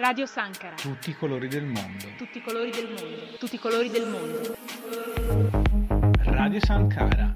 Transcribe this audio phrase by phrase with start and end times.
[0.00, 0.76] Radio Sankara.
[0.76, 2.06] Tutti i colori del mondo.
[2.16, 3.36] Tutti i colori del mondo.
[3.38, 4.56] Tutti i colori del mondo.
[6.24, 7.30] Radio Sankara.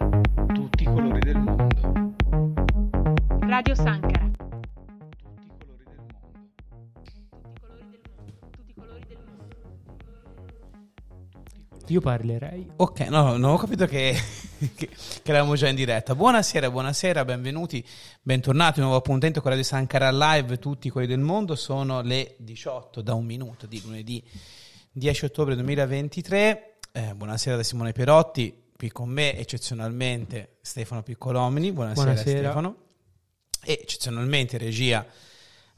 [0.54, 2.14] Tutti i colori del mondo.
[3.40, 4.30] Radio Sankara.
[11.88, 12.66] Io parlerei.
[12.76, 14.16] Ok, no, non ho capito che,
[14.74, 16.14] che, che eravamo già in diretta.
[16.14, 17.86] Buonasera, buonasera, benvenuti,
[18.22, 21.54] bentornati, un nuovo appuntamento con Radio Sankara Live, tutti quelli del mondo.
[21.56, 24.24] Sono le 18 da un minuto di lunedì
[24.92, 26.76] 10 ottobre 2023.
[26.90, 31.70] Eh, buonasera da Simone Perotti, qui con me eccezionalmente Stefano Piccolomini.
[31.70, 32.38] Buonasera, Buonasera.
[32.38, 32.76] Stefano.
[33.62, 35.06] E eccezionalmente regia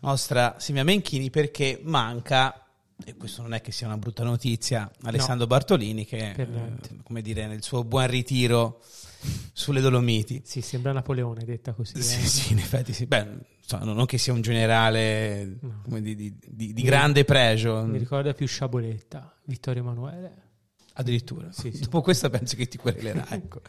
[0.00, 2.65] nostra Silvia Menchini perché manca
[3.04, 6.48] e questo non è che sia una brutta notizia, Alessandro Bartolini che, eh,
[7.02, 8.82] come dire, nel suo buon ritiro
[9.52, 10.40] sulle Dolomiti.
[10.44, 12.00] Sì, sembra Napoleone detta così.
[12.02, 12.26] Sì, eh.
[12.26, 13.06] sì, in effetti sì.
[13.06, 13.26] Beh,
[13.60, 15.82] insomma, non che sia un generale No.
[16.00, 20.42] di, di- di- di grande pregio, Mi ricorda più Sciaboletta, Vittorio Emanuele.
[20.94, 21.52] addirittura.
[21.52, 21.82] Sì, sì.
[21.82, 23.28] Dopo questo penso che ti querelerà.
[23.34, 23.60] ecco.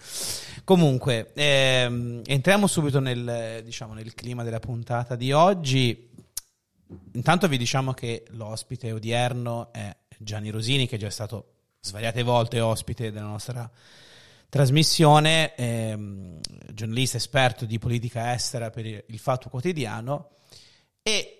[0.63, 6.05] Comunque, ehm, entriamo subito nel, diciamo, nel clima della puntata di oggi.
[7.13, 12.59] Intanto vi diciamo che l'ospite odierno è Gianni Rosini, che è già stato svariate volte
[12.59, 13.69] ospite della nostra
[14.49, 16.39] trasmissione, ehm,
[16.71, 20.29] giornalista esperto di politica estera per il Fatto Quotidiano
[21.01, 21.37] e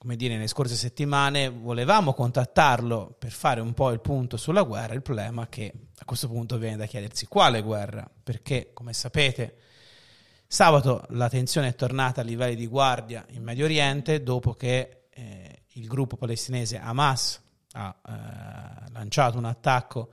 [0.00, 4.94] come dire, nelle scorse settimane volevamo contattarlo per fare un po' il punto sulla guerra.
[4.94, 9.56] Il problema è che a questo punto viene da chiedersi quale guerra, perché come sapete
[10.52, 15.62] sabato la tensione è tornata a livelli di guardia in Medio Oriente dopo che eh,
[15.74, 17.40] il gruppo palestinese Hamas
[17.74, 20.10] ha eh, lanciato un attacco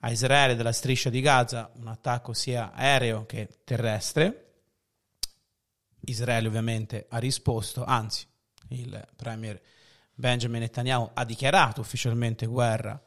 [0.00, 4.46] a Israele dalla striscia di Gaza, un attacco sia aereo che terrestre.
[6.00, 8.26] Israele ovviamente ha risposto, anzi
[8.70, 9.60] il premier
[10.12, 13.00] Benjamin Netanyahu ha dichiarato ufficialmente guerra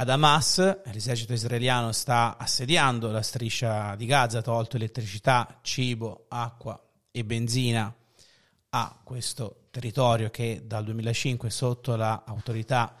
[0.00, 6.80] ad Hamas, l'esercito israeliano sta assediando la striscia di Gaza, ha tolto elettricità, cibo, acqua
[7.10, 7.92] e benzina
[8.70, 12.94] a questo territorio che dal 2005 è sotto l'autorità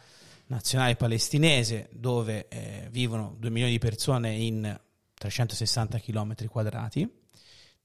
[0.46, 4.76] nazionale palestinese dove eh, vivono 2 milioni di persone in
[5.14, 7.08] 360 km quadrati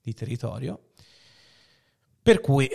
[0.01, 0.85] di territorio.
[2.19, 2.67] Per cui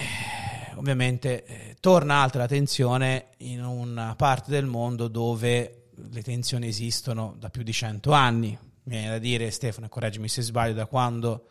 [0.76, 7.34] ovviamente eh, torna alta la tensione in una parte del mondo dove le tensioni esistono
[7.38, 8.58] da più di 100 anni.
[8.84, 11.48] Mi viene da dire, Stefano, correggimi se sbaglio, da quando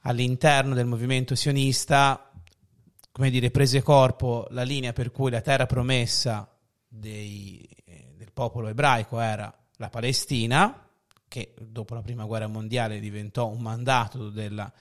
[0.00, 2.30] all'interno del movimento sionista,
[3.12, 6.48] come dire, prese corpo la linea per cui la terra promessa
[6.88, 10.88] dei- eh, del popolo ebraico era la Palestina,
[11.28, 14.72] che dopo la prima guerra mondiale diventò un mandato della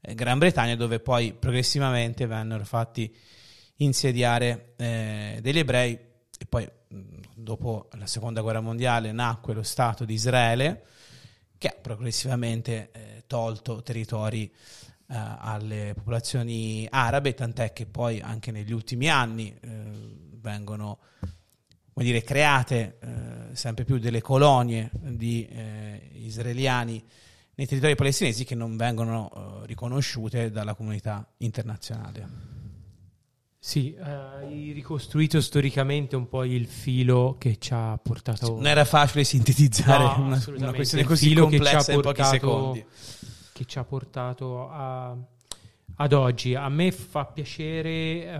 [0.00, 3.14] eh, Gran Bretagna, dove poi progressivamente vennero fatti
[3.76, 5.98] insediare eh, degli ebrei
[6.38, 6.68] e poi
[7.34, 10.84] dopo la seconda guerra mondiale nacque lo Stato di Israele
[11.58, 14.52] che ha progressivamente eh, tolto territori eh,
[15.06, 19.68] alle popolazioni arabe, tant'è che poi anche negli ultimi anni eh,
[20.40, 20.98] vengono
[21.94, 27.02] dire, create eh, sempre più delle colonie di eh, israeliani
[27.54, 29.30] nei territori palestinesi che non vengono
[29.62, 32.63] eh, riconosciute dalla comunità internazionale.
[33.66, 38.56] Sì, eh, hai ricostruito storicamente un po' il filo che ci ha portato...
[38.56, 42.00] Non era facile sintetizzare No, una, una questione così filo che ci ha complessa in
[42.02, 42.84] pochi portato- secondi.
[43.54, 45.16] che ci ha portato a-
[45.96, 46.54] ad oggi.
[46.54, 48.38] A me fa piacere eh,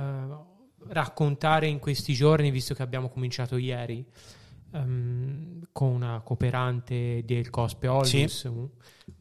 [0.88, 4.04] raccontare in questi giorni, visto che abbiamo cominciato ieri
[4.74, 8.68] ehm, con una cooperante del Cospe Oldus, un-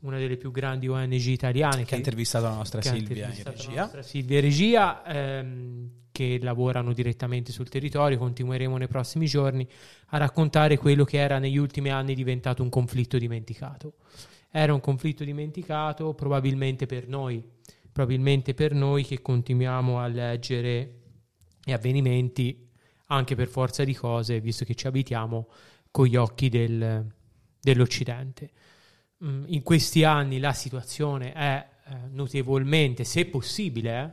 [0.01, 3.81] una delle più grandi ONG italiane Che ha intervistato la nostra Silvia in regia.
[3.81, 8.17] nostra Silvia regia, ehm, che lavorano direttamente sul territorio.
[8.19, 9.67] Continueremo nei prossimi giorni
[10.07, 13.93] a raccontare quello che era negli ultimi anni diventato un conflitto dimenticato.
[14.51, 17.43] Era un conflitto dimenticato probabilmente per noi,
[17.91, 20.99] probabilmente per noi che continuiamo a leggere
[21.63, 22.69] gli avvenimenti
[23.13, 25.47] anche per forza di cose, visto che ci abitiamo
[25.91, 27.05] con gli occhi del-
[27.59, 28.49] dell'Occidente.
[29.17, 34.09] mh, in questi anni la situazione è eh, notevolmente, se possibile, eh,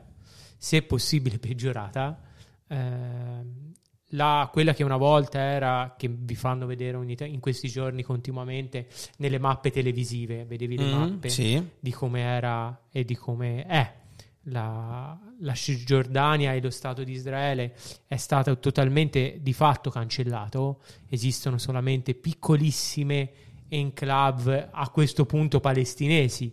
[0.57, 2.21] se possibile peggiorata.
[2.69, 3.69] Eh,
[4.15, 8.89] la- quella che una volta era, che vi fanno vedere ogni in questi giorni continuamente
[9.19, 11.65] nelle mappe televisive, vedevi le Mm, mappe sì.
[11.79, 13.99] di come era e di come è
[14.45, 17.75] la, la Cisgiordania e lo Stato di Israele
[18.07, 23.31] è stato totalmente di fatto cancellato, esistono solamente piccolissime
[23.69, 26.53] enclave a questo punto palestinesi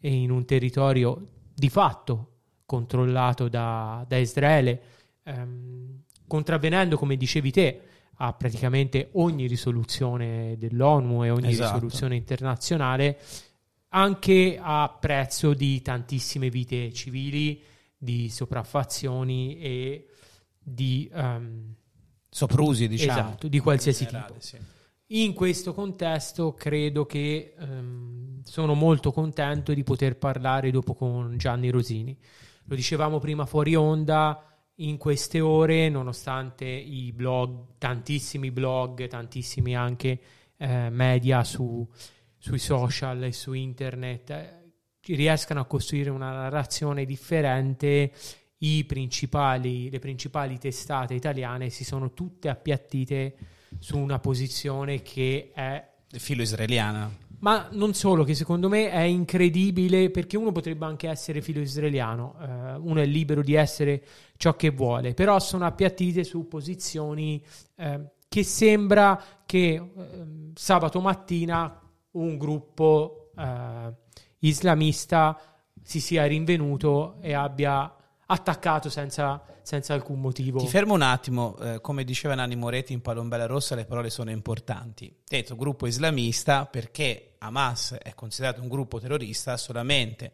[0.00, 2.32] e in un territorio di fatto
[2.66, 4.82] controllato da, da Israele,
[5.22, 7.80] ehm, contravvenendo, come dicevi te,
[8.20, 11.74] a praticamente ogni risoluzione dell'ONU e ogni Esatto.
[11.74, 13.18] risoluzione internazionale,
[13.90, 17.62] anche a prezzo di tantissime vite civili,
[17.96, 20.06] di sopraffazioni e
[20.58, 21.10] di...
[21.12, 21.74] ehm,
[22.30, 23.18] Soprusi, diciamo.
[23.20, 24.40] Esatto, di qualsiasi generale, tipo.
[24.40, 24.58] sì.
[25.24, 31.70] in questo contesto credo che ehm, sono molto contento di poter parlare dopo con Gianni
[31.70, 32.16] Rosini.
[32.64, 34.42] Lo dicevamo prima fuori onda,
[34.80, 40.20] in queste ore, nonostante i blog, tantissimi blog, tantissimi anche
[40.56, 41.86] eh, media su-
[42.38, 44.58] sui social e su internet, eh,
[45.14, 48.12] riescano a costruire una narrazione differente,
[48.58, 53.36] i principali, le principali testate italiane si sono tutte appiattite
[53.78, 57.10] su una posizione che è Filo israeliana.
[57.40, 62.36] ma non solo, che secondo me è incredibile perché uno potrebbe anche essere filo israeliano,
[62.40, 64.02] eh, uno è libero di essere
[64.38, 67.44] ciò che vuole, però sono appiattite su posizioni
[67.76, 69.90] eh, che sembra che eh,
[70.54, 71.87] sabato mattina
[72.18, 73.92] un gruppo eh,
[74.40, 75.40] islamista
[75.82, 77.94] si sia rinvenuto e abbia
[78.26, 80.58] attaccato senza, senza alcun motivo.
[80.58, 84.30] Ti fermo un attimo, eh, come diceva Nanni Moretti in Palombella Rossa, le parole sono
[84.30, 85.14] importanti.
[85.26, 90.32] Detto gruppo islamista perché Hamas è considerato un gruppo terrorista solamente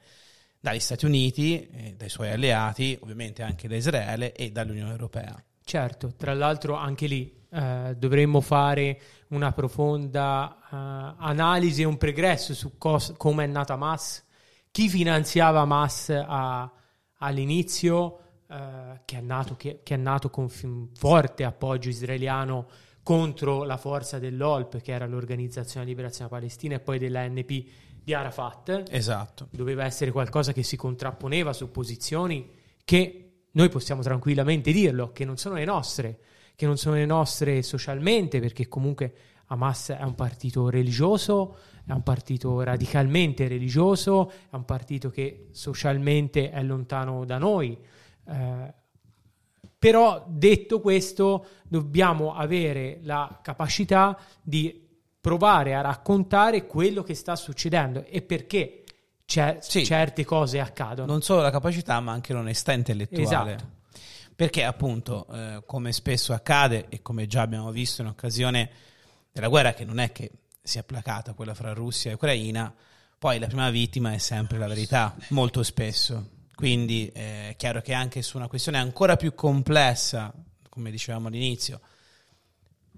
[0.59, 5.41] dagli Stati Uniti, eh, dai suoi alleati, ovviamente anche da Israele e dall'Unione Europea.
[5.65, 12.53] Certo, tra l'altro anche lì eh, dovremmo fare una profonda eh, analisi e un pregresso
[12.55, 14.25] su cos- come è nata Hamas,
[14.71, 16.71] chi finanziava Hamas a-
[17.19, 18.19] all'inizio,
[18.49, 22.69] eh, che, è nato, che- che è nato con fin- forte appoggio israeliano
[23.03, 27.65] contro la forza dell'OLP, che era l'Organizzazione di Liberazione Palestina, e poi dell'ANP
[28.03, 29.49] di Arafat Esatto.
[29.51, 32.51] doveva essere qualcosa che si contrapponeva su posizioni
[32.85, 33.24] che
[33.55, 36.19] noi possiamo tranquillamente dirlo, che non sono le nostre,
[36.57, 39.15] che non sono le nostre socialmente, perché comunque
[39.47, 41.57] Hamas è un partito religioso,
[41.87, 47.79] è un partito radicalmente religioso, è un partito che socialmente è lontano da noi.
[48.27, 48.75] Eh,
[49.79, 54.83] però detto questo, dobbiamo avere la capacità di
[55.21, 58.84] provare a raccontare quello che sta succedendo e perché
[59.25, 59.85] cer- Sì.
[59.85, 61.11] certe cose accadono.
[61.11, 63.55] Non solo la capacità, ma anche l'onestà intellettuale.
[63.55, 63.73] Esatto.
[64.37, 68.71] Perché appunto, eh, come spesso accade e come già abbiamo visto in occasione
[69.31, 70.31] della guerra, che non è che
[70.63, 72.75] sia placata quella fra Russia e Ucraina,
[73.19, 76.31] poi la prima vittima è sempre la verità, molto spesso.
[76.55, 80.33] Quindi eh, è chiaro che anche su una questione ancora più complessa,
[80.69, 81.81] come dicevamo all'inizio,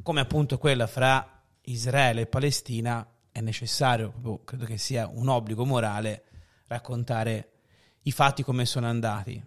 [0.03, 5.67] come appunto quella fra Israele e Palestina, è necessario, proprio, credo che sia un obbligo
[5.67, 6.25] morale,
[6.69, 7.51] raccontare
[8.05, 9.45] i fatti come sono andati.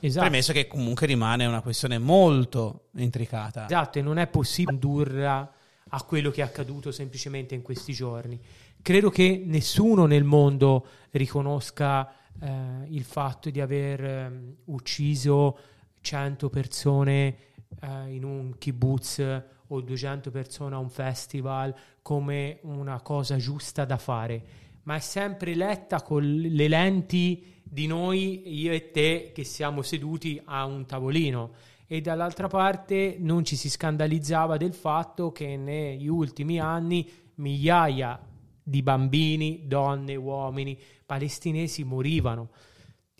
[0.00, 0.26] Esatto.
[0.26, 3.66] Premesso che comunque rimane una questione molto intricata.
[3.66, 5.52] Esatto, e non è possibile indurla
[5.88, 8.40] a quello che è accaduto semplicemente in questi giorni.
[8.82, 15.58] Credo che nessuno nel mondo riconosca eh, il fatto di aver ehm, ucciso
[16.00, 17.36] 100 persone
[17.80, 23.96] eh, in un kibbutz o 200 persone a un festival come una cosa giusta da
[23.96, 24.42] fare,
[24.84, 30.40] ma è sempre letta con le lenti di noi, io e te, che siamo seduti
[30.44, 31.52] a un tavolino
[31.88, 38.20] e dall'altra parte non ci si scandalizzava del fatto che negli ultimi anni migliaia
[38.62, 42.50] di bambini, donne, uomini palestinesi morivano.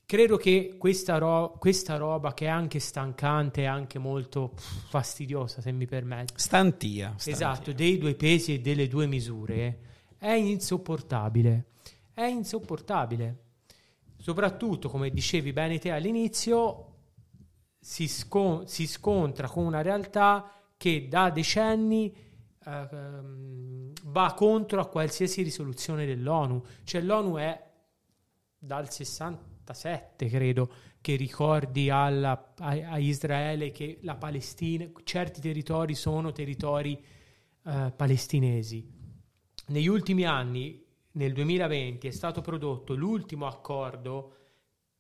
[0.09, 5.61] Credo che questa, ro- questa roba che è anche stancante e anche molto pff, fastidiosa,
[5.61, 7.09] se mi permetti, Stantia.
[7.17, 7.33] stantia.
[7.33, 9.81] esatto, dei due pesi e delle due misure,
[10.17, 11.71] è insopportabile.
[12.15, 13.39] È insopportabile.
[14.17, 16.95] Soprattutto, come dicevi bene te all'inizio,
[17.81, 22.15] si, scon- si scontra con una realtà che da decenni
[22.65, 22.89] eh,
[24.05, 26.63] va contro a qualsiasi risoluzione dell'ONU.
[26.85, 27.65] Cioè l'ONU è
[28.57, 28.89] dal
[29.75, 30.71] 67, credo,
[31.01, 37.03] che ricordi alla- a, a Israele che la Palestina, certi territori sono territori
[37.65, 38.95] eh, palestinesi.
[39.69, 44.35] Negli ultimi anni nel 2020 è stato prodotto l'ultimo accordo,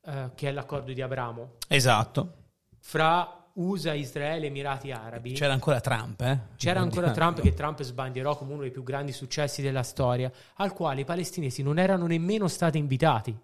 [0.04, 2.34] eh, che è l'accordo di Abramo, Esatto.
[2.78, 5.32] fra USA, Israele e Emirati Arabi.
[5.32, 6.38] C'era ancora Trump, eh?
[6.56, 10.72] C'era ancora Trump che Trump sbandierò come uno dei più grandi successi della storia, al
[10.72, 13.34] quale i palestinesi non erano nemmeno stati invitati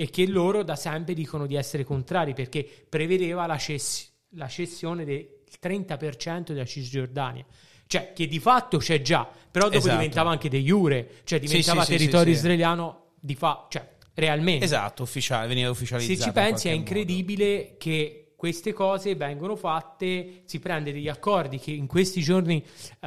[0.00, 5.04] e che loro da sempre dicono di essere contrari perché prevedeva la, cess- la cessione
[5.04, 5.28] del
[5.62, 7.44] 30% della Cisgiordania.
[7.86, 9.96] Cioè, che di fatto c'è già, però dopo Esatto.
[9.96, 12.36] diventava anche de jure, cioè diventava sì, territorio sì, sì.
[12.38, 14.64] israeliano di fa- cioè realmente.
[14.64, 16.14] Esatto, ufficiale, veniva ufficializzato.
[16.16, 16.80] Se ci in pensi è qualche modo.
[17.00, 23.06] incredibile che queste cose vengono fatte, si prende degli accordi che in questi giorni eh,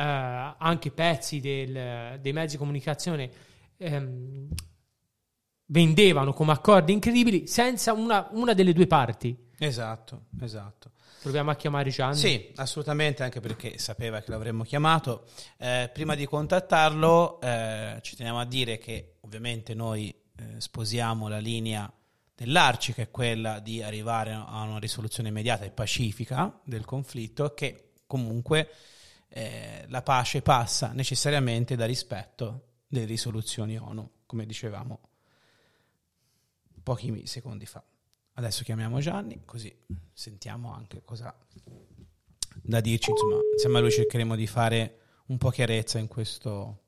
[0.60, 3.32] anche pezzi del- dei mezzi di comunicazione
[3.78, 4.48] ehm,
[5.74, 9.36] vendevano come accordi incredibili senza una, una delle due parti.
[9.58, 10.92] Esatto, esatto.
[11.20, 12.15] Proviamo a chiamare Gianni.
[12.15, 15.25] Sì, assolutamente, anche perché sapeva che l'avremmo chiamato.
[15.58, 21.39] Eh, prima di contattarlo, eh, ci teniamo a dire che ovviamente noi eh, sposiamo la
[21.39, 21.92] linea
[22.36, 27.94] dell'Arci, che è quella di arrivare a una risoluzione immediata e pacifica del conflitto, che
[28.06, 28.70] comunque
[29.30, 35.00] eh, la pace passa necessariamente da rispetto delle risoluzioni ONU, come dicevamo
[36.84, 37.84] pochi secondi fa.
[38.36, 39.74] Adesso chiamiamo Gianni, così
[40.12, 41.36] sentiamo anche cosa ha
[42.62, 43.12] da dirci.
[43.12, 44.98] Insomma, insieme a lui cercheremo di fare
[45.28, 46.80] un po' chiarezza in questo,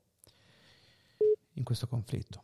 [1.54, 2.42] in questo conflitto.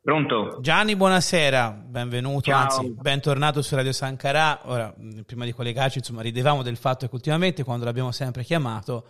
[0.00, 0.58] Pronto?
[0.60, 2.60] Gianni, buonasera, benvenuto, Ciao.
[2.60, 4.60] anzi, bentornato su Radio Sancarà.
[4.64, 9.06] Ora, mh, prima di collegarci, insomma, ridevamo del fatto che ultimamente, quando l'abbiamo sempre chiamato,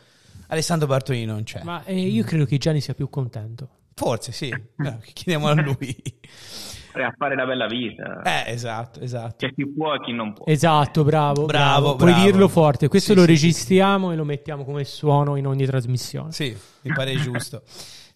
[0.49, 1.64] Alessandro Bartolini non c'è.
[1.64, 3.69] Ma eh, io credo che Gianni sia più contento.
[3.95, 5.97] Forse sì, eh, chiediamo a lui.
[7.03, 8.23] A fare la bella vita.
[8.23, 9.47] Eh, esatto, esatto.
[9.47, 10.45] C'è chi può e chi non può.
[10.47, 11.45] Esatto, bravo.
[11.47, 12.25] Bravo, Puoi bravo.
[12.25, 12.89] dirlo forte.
[12.89, 16.33] Questo Sì, lo sì, registriamo e lo mettiamo come suono in ogni trasmissione.
[16.33, 17.63] Sì, mi pare giusto.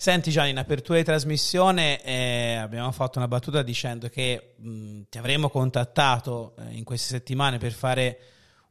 [0.00, 5.18] Senti Gianni, in apertura di trasmissione eh, abbiamo fatto una battuta dicendo che mh, ti
[5.18, 8.18] avremmo contattato eh, in queste settimane per fare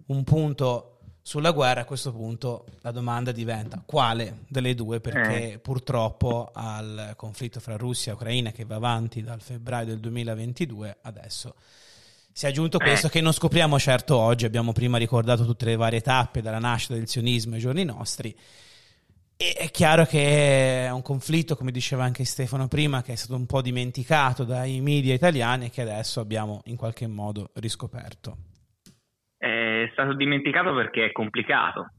[0.08, 0.97] un punto
[1.28, 1.82] sulla guerra.
[1.82, 5.02] A questo punto la domanda diventa quale delle due?
[5.02, 11.00] Perché purtroppo al conflitto fra Russia e Ucraina che va avanti dal febbraio del 2022
[11.02, 11.56] adesso
[12.32, 16.02] si è aggiunto questo che non scopriamo certo oggi, abbiamo prima ricordato tutte le varie
[16.02, 18.34] tappe dalla nascita del sionismo ai giorni nostri.
[19.36, 23.36] E è chiaro che è un conflitto, come diceva anche Stefano prima, che è stato
[23.36, 28.57] un po' dimenticato dai media italiani e che adesso abbiamo in qualche modo riscoperto.
[29.38, 31.92] È stato dimenticato perché è complicato.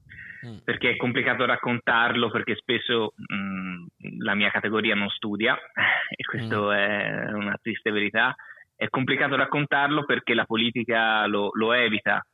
[0.46, 0.58] Mm.
[0.64, 5.56] Perché è complicato raccontarlo, perché spesso mh, la mia categoria non studia,
[6.14, 8.34] e questo è una triste verità.
[8.76, 12.24] È complicato raccontarlo perché la politica lo, lo evita,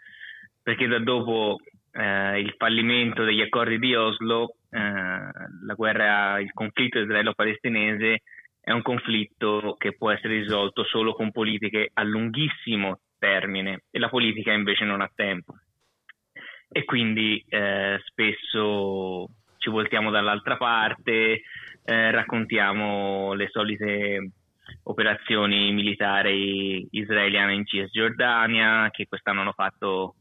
[0.62, 1.58] perché da dopo
[1.92, 8.22] eh, il fallimento degli accordi di Oslo, eh, la guerra, il conflitto israelo-palestinese
[8.60, 14.10] è un conflitto che può essere risolto solo con politiche a lunghissimo termine e la
[14.10, 15.54] politica invece non ha tempo.
[16.68, 21.40] E quindi eh, spesso ci voltiamo dall'altra parte,
[21.84, 24.30] eh, raccontiamo le solite
[24.84, 30.16] operazioni militari israeliane in Cisgiordania, che quest'anno hanno fatto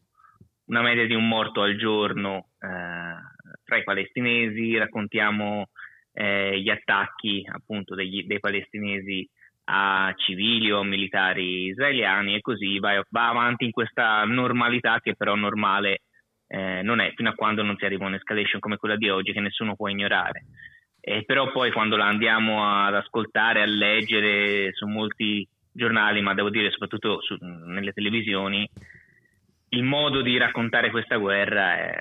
[0.65, 5.69] una media di un morto al giorno eh, tra i palestinesi, raccontiamo
[6.13, 9.27] eh, gli attacchi appunto degli, dei palestinesi
[9.65, 15.35] a civili o militari israeliani e così va, va avanti in questa normalità che però
[15.35, 16.01] normale
[16.47, 19.31] eh, non è fino a quando non si arriva a un'escalation come quella di oggi
[19.31, 20.45] che nessuno può ignorare.
[20.99, 26.49] Eh, però poi quando la andiamo ad ascoltare, a leggere su molti giornali, ma devo
[26.49, 28.69] dire soprattutto su, nelle televisioni,
[29.69, 31.97] il modo di raccontare questa guerra è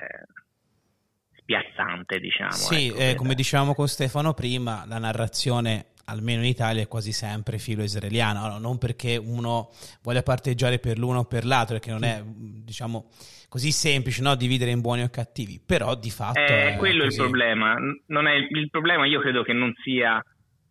[1.35, 2.51] spiazzante, diciamo.
[2.51, 7.11] Sì, ecco, eh, come dicevamo con Stefano prima, la narrazione, almeno in Italia, è quasi
[7.11, 8.43] sempre filo israeliana.
[8.45, 9.69] Ora, non perché uno
[10.01, 13.09] voglia parteggiare per l'uno o per l'altro, perché non è, diciamo,
[13.49, 14.35] così semplice no?
[14.35, 16.39] dividere in buoni o cattivi, però di fatto...
[16.39, 17.17] È è quello così.
[17.17, 17.75] il problema.
[18.07, 20.23] Non è il, il problema, io credo che non sia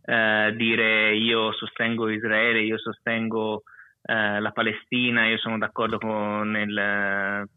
[0.05, 3.63] eh, dire io sostengo Israele, io sostengo
[4.05, 7.49] eh, la Palestina, io sono d'accordo con, il,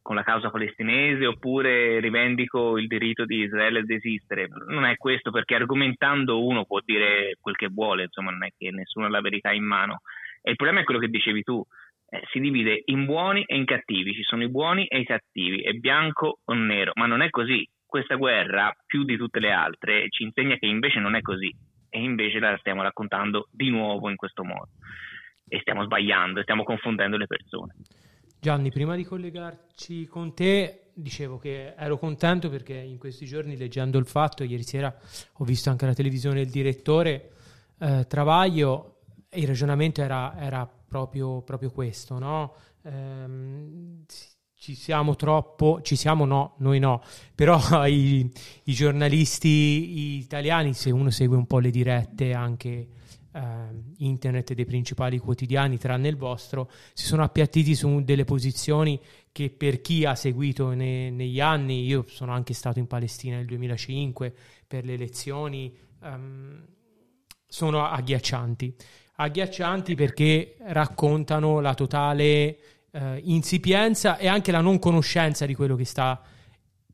[0.00, 4.48] con la causa palestinese oppure rivendico il diritto di Israele ad esistere.
[4.68, 8.70] Non è questo perché argomentando uno può dire quel che vuole, insomma non è che
[8.70, 10.00] nessuno ha la verità in mano.
[10.40, 11.62] E il problema è quello che dicevi tu,
[12.08, 15.60] eh, si divide in buoni e in cattivi, ci sono i buoni e i cattivi,
[15.60, 17.68] è bianco o nero, ma non è così.
[17.84, 21.54] Questa guerra, più di tutte le altre, ci insegna che invece non è così
[21.90, 24.70] e invece la stiamo raccontando di nuovo in questo modo
[25.52, 27.74] e stiamo sbagliando e stiamo confondendo le persone.
[28.40, 33.98] Gianni, prima di collegarci con te, dicevo che ero contento perché in questi giorni, leggendo
[33.98, 34.96] il fatto, ieri sera
[35.34, 37.32] ho visto anche la televisione il direttore,
[37.78, 39.00] eh, Travaglio,
[39.34, 42.54] il ragionamento era, era proprio, proprio questo, no?
[42.84, 44.04] Ehm,
[44.54, 47.02] ci siamo troppo, ci siamo no, noi no,
[47.34, 48.26] però i,
[48.64, 52.88] i giornalisti italiani, se uno segue un po' le dirette anche
[53.98, 59.00] internet dei principali quotidiani, tranne il vostro, si sono appiattiti su delle posizioni
[59.32, 63.46] che per chi ha seguito ne, negli anni, io sono anche stato in Palestina nel
[63.46, 64.34] 2005
[64.66, 66.66] per le elezioni, ehm,
[67.46, 68.74] sono agghiaccianti.
[69.16, 72.58] Agghiaccianti perché raccontano la totale
[72.90, 76.20] eh, insipienza e anche la non conoscenza di quello che, sta,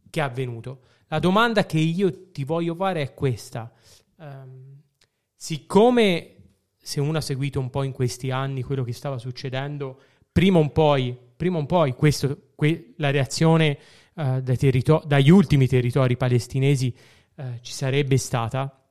[0.09, 0.83] che è avvenuto.
[1.09, 3.73] La domanda che io ti voglio fare è questa.
[4.16, 4.67] Um,
[5.40, 6.33] siccome
[6.76, 10.00] se uno ha seguito un po' in questi anni quello che stava succedendo,
[10.33, 13.78] prima o poi, prima o poi questo, que, la reazione
[14.14, 16.92] uh, dai territo- dagli ultimi territori palestinesi
[17.37, 18.85] uh, ci sarebbe stata.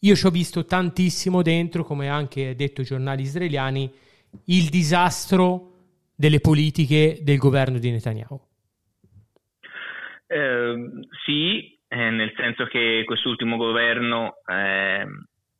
[0.00, 3.92] Io ci ho visto tantissimo dentro, come anche detto i giornali israeliani,
[4.44, 5.72] il disastro
[6.14, 8.40] delle politiche del governo di Netanyahu?
[10.28, 10.74] Eh,
[11.24, 15.06] sì, eh, nel senso che quest'ultimo governo, eh,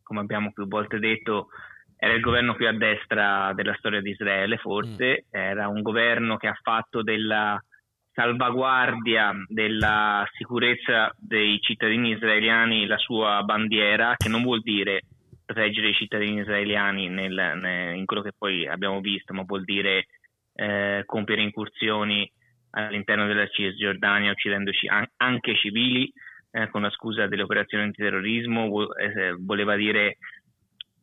[0.07, 1.49] come abbiamo più volte detto,
[1.97, 5.29] era il governo più a destra della storia di Israele, forse, mm.
[5.31, 7.61] era un governo che ha fatto della
[8.13, 15.03] salvaguardia della sicurezza dei cittadini israeliani la sua bandiera, che non vuol dire
[15.45, 20.07] proteggere i cittadini israeliani nel, nel, in quello che poi abbiamo visto, ma vuol dire
[20.55, 22.31] eh, compiere incursioni
[22.71, 26.11] all'interno della Cisgiordania uccidendoci an- anche civili
[26.57, 30.17] eh, con la scusa delle operazioni antiterrorismo, eh, voleva dire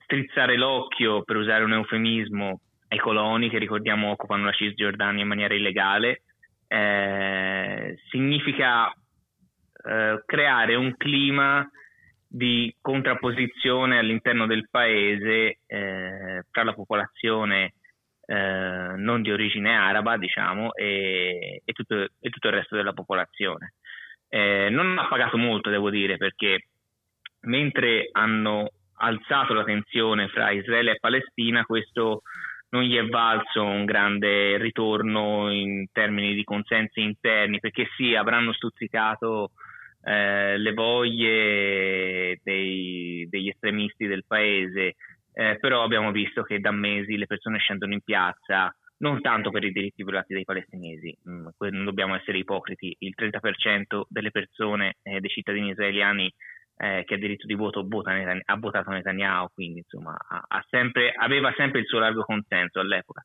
[0.04, 5.54] strizzare l'occhio, per usare un eufemismo, ai coloni che ricordiamo occupano la Cisgiordania in maniera
[5.54, 6.24] illegale,
[6.68, 11.70] eh, significa eh, creare un clima
[12.28, 17.74] di contrapposizione all'interno del paese eh, tra la popolazione
[18.26, 23.74] eh, non di origine araba, diciamo, e, e, tutto, e tutto, il resto della popolazione.
[24.36, 26.70] Eh, non ha pagato molto, devo dire, perché
[27.42, 32.24] mentre hanno alzato la tensione fra Israele e Palestina, questo
[32.70, 38.54] non gli è valso un grande ritorno in termini di consensi interni, perché sì, avranno
[38.54, 39.52] stuzzicato
[40.02, 44.96] eh, le voglie dei, degli estremisti del paese,
[45.32, 49.66] eh, però abbiamo visto che da mesi le persone scendono in piazza non tanto per
[49.66, 55.20] i diritti violati dai palestinesi, mm, non dobbiamo essere ipocriti, il 30% delle persone, eh,
[55.20, 56.34] dei cittadini israeliani
[56.78, 60.66] eh, che ha diritto di voto vota Netan- ha votato Netanyahu, quindi insomma ha, ha
[60.70, 63.24] sempre, aveva sempre il suo largo consenso all'epoca.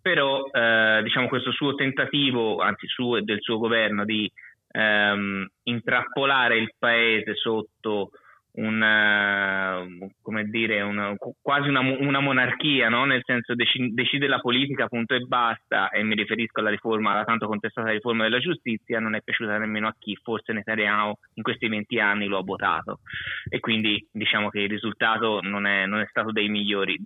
[0.00, 4.30] Però eh, diciamo questo suo tentativo, anzi suo e del suo governo, di
[4.70, 8.10] ehm, intrappolare il paese sotto
[8.56, 9.84] una,
[10.22, 13.04] come dire, una, quasi una, una monarchia, no?
[13.04, 17.24] nel senso dec- decide la politica, punto e basta, e mi riferisco alla riforma, alla
[17.24, 21.68] tanto contestata riforma della giustizia, non è piaciuta nemmeno a chi forse Netanyahu in questi
[21.68, 23.00] 20 anni lo ha votato
[23.48, 26.96] e quindi diciamo che il risultato non è, non è stato dei migliori.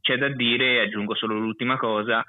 [0.00, 2.24] C'è da dire, aggiungo solo l'ultima cosa,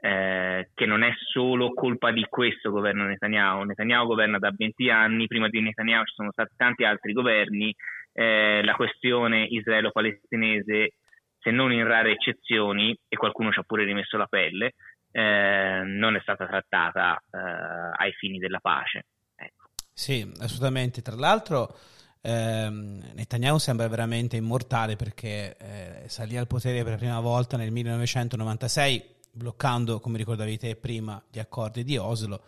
[0.00, 3.62] eh, che non è solo colpa di questo governo Netanyahu.
[3.62, 7.74] Netanyahu governa da 20 anni, prima di Netanyahu ci sono stati tanti altri governi
[8.12, 10.94] eh, la questione israelo-palestinese,
[11.38, 14.74] se non in rare eccezioni, e qualcuno ci ha pure rimesso la pelle,
[15.10, 19.06] eh, non è stata trattata eh, ai fini della pace.
[19.36, 19.68] Ecco.
[19.92, 21.02] Sì, assolutamente.
[21.02, 21.76] Tra l'altro,
[22.22, 27.70] ehm, Netanyahu sembra veramente immortale perché eh, salì al potere per la prima volta nel
[27.70, 32.42] 1996, bloccando, come ricordavi te prima, gli accordi di Oslo.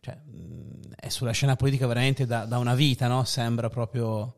[0.00, 3.24] Cioè, mh, è sulla scena politica veramente da, da una vita, no?
[3.24, 4.34] Sembra proprio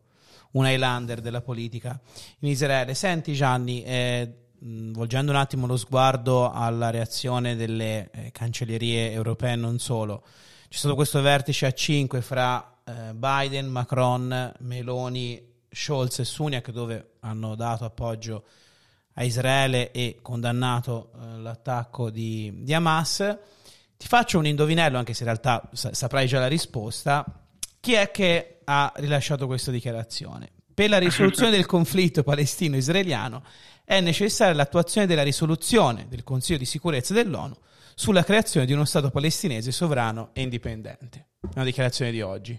[0.53, 1.99] un Highlander della politica
[2.41, 2.95] in Israele.
[2.95, 9.79] Senti Gianni, eh, volgendo un attimo lo sguardo alla reazione delle eh, cancellerie europee non
[9.79, 10.23] solo,
[10.69, 17.13] c'è stato questo vertice a 5 fra eh, Biden, Macron, Meloni, Scholz e Sunak dove
[17.21, 18.45] hanno dato appoggio
[19.15, 23.39] a Israele e condannato eh, l'attacco di, di, Hamas.
[23.97, 27.25] Ti faccio un indovinello, anche se in realtà saprai già la risposta.
[27.81, 30.53] Chi è che ha rilasciato questa dichiarazione.
[30.73, 33.43] Per la risoluzione del conflitto palestino-israeliano
[33.85, 37.57] è necessaria l'attuazione della risoluzione del Consiglio di sicurezza dell'ONU
[37.97, 41.27] sulla creazione di uno Stato palestinese sovrano e indipendente.
[41.55, 42.59] Una dichiarazione di oggi.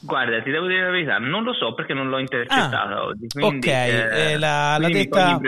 [0.00, 3.26] Guarda, ti devo dire la verità, non lo so perché non l'ho intercettata Ah, oggi.
[3.26, 5.40] Quindi, ok, eh, eh, la- l'ha detta-.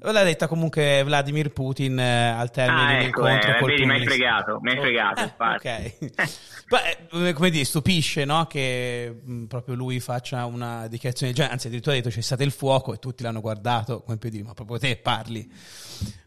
[0.00, 3.86] L'ha detta comunque Vladimir Putin eh, al termine Ah, di ecco, incontro eh, col vedi,
[3.86, 5.92] mi hai fregato, mi hai Oh, fregato, eh, ok.
[6.68, 8.46] Beh, eh, come dire, stupisce no?
[8.46, 12.42] che mh, proprio lui faccia una dichiarazione del genere, anzi addirittura ha detto c'è stato
[12.42, 15.48] il fuoco e tutti l'hanno guardato come per dire ma proprio te parli,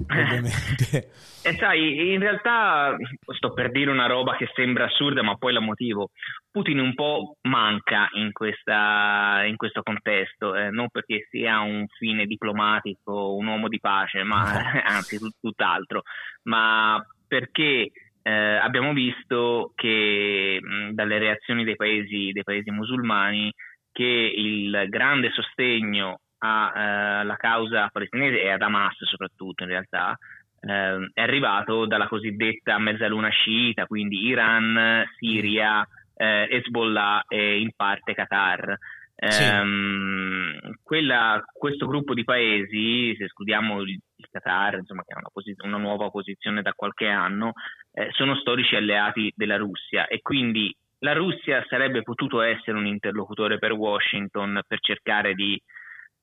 [0.08, 1.10] ovviamente.
[1.48, 2.94] E sai, in realtà
[3.38, 6.10] sto per dire una roba che sembra assurda, ma poi la motivo.
[6.52, 12.26] Putin un po' manca in, questa, in questo contesto, eh, non perché sia un fine
[12.26, 14.43] diplomatico, un uomo di pace, ma
[14.86, 16.04] anzi tut- tutt'altro,
[16.43, 17.89] ma perché
[18.22, 23.52] eh, abbiamo visto che mh, dalle reazioni dei paesi, dei paesi musulmani
[23.91, 30.15] che il grande sostegno alla causa palestinese e ad Hamas soprattutto in realtà
[30.60, 35.84] eh, è arrivato dalla cosiddetta mezzaluna sciita, quindi Iran, Siria,
[36.18, 38.76] eh, Hezbollah e in parte Qatar.
[39.20, 39.44] Sì.
[39.44, 45.30] Ehm, quella- questo gruppo di paesi, se escludiamo il, il Qatar, insomma, che ha una,
[45.34, 47.54] posi- una nuova posizione da qualche anno,
[47.94, 53.58] eh, sono storici alleati della Russia e quindi la Russia sarebbe potuto essere un interlocutore
[53.58, 55.60] per Washington per cercare di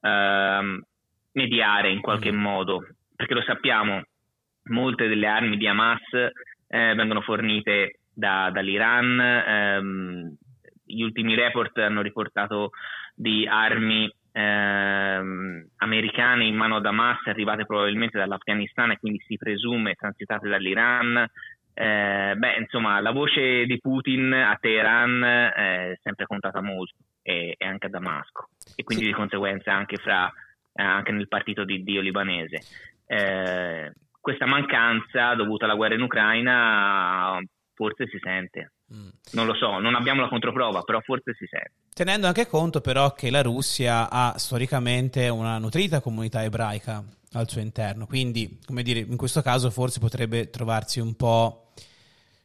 [0.00, 0.82] ehm,
[1.32, 2.40] mediare in qualche Mm.
[2.40, 4.02] modo, perché lo sappiamo,
[4.64, 10.36] molte delle armi di Hamas eh, vengono fornite da- dall'Iran, ehm,
[10.86, 12.70] gli ultimi report hanno riportato
[13.14, 19.94] di armi ehm, americane in mano ad Hamas arrivate probabilmente dall'Afghanistan e quindi si presume
[19.94, 21.26] transitate dall'Iran.
[21.72, 25.52] Eh, beh, insomma, la voce di Putin a Teheran eh,
[25.92, 29.10] è sempre contata molto e, e anche a Damasco e quindi Sì.
[29.10, 30.26] di conseguenza anche, fra,
[30.72, 32.60] eh, anche nel partito di Dio libanese.
[33.06, 37.38] Eh, questa mancanza dovuta alla guerra in Ucraina
[37.74, 38.72] forse si sente.
[38.94, 39.08] Mm.
[39.32, 41.72] Non lo so, non abbiamo la controprova, però forse si sente.
[41.94, 47.02] Tenendo anche conto però che la Russia ha storicamente una nutrita comunità ebraica
[47.34, 51.72] al suo interno, quindi come dire, in questo caso forse potrebbe trovarsi un po',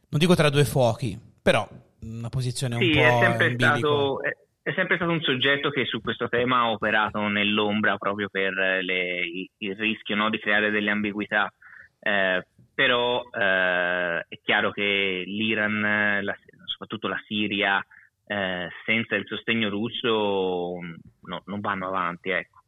[0.08, 1.68] non dico tra due fuochi, però
[2.02, 4.30] una posizione un Sì, po' è sempre, stato, è,
[4.62, 8.82] è sempre stato un soggetto che su questo tema ha operato nell'ombra proprio per eh,
[8.82, 11.52] le- il, il rischio no, di creare delle ambiguità.
[12.00, 12.44] Eh,
[12.80, 17.84] però eh, è chiaro che l'Iran, la- soprattutto la Siria,
[18.26, 20.78] eh, senza il sostegno russo
[21.24, 22.60] no- non vanno avanti, ecco.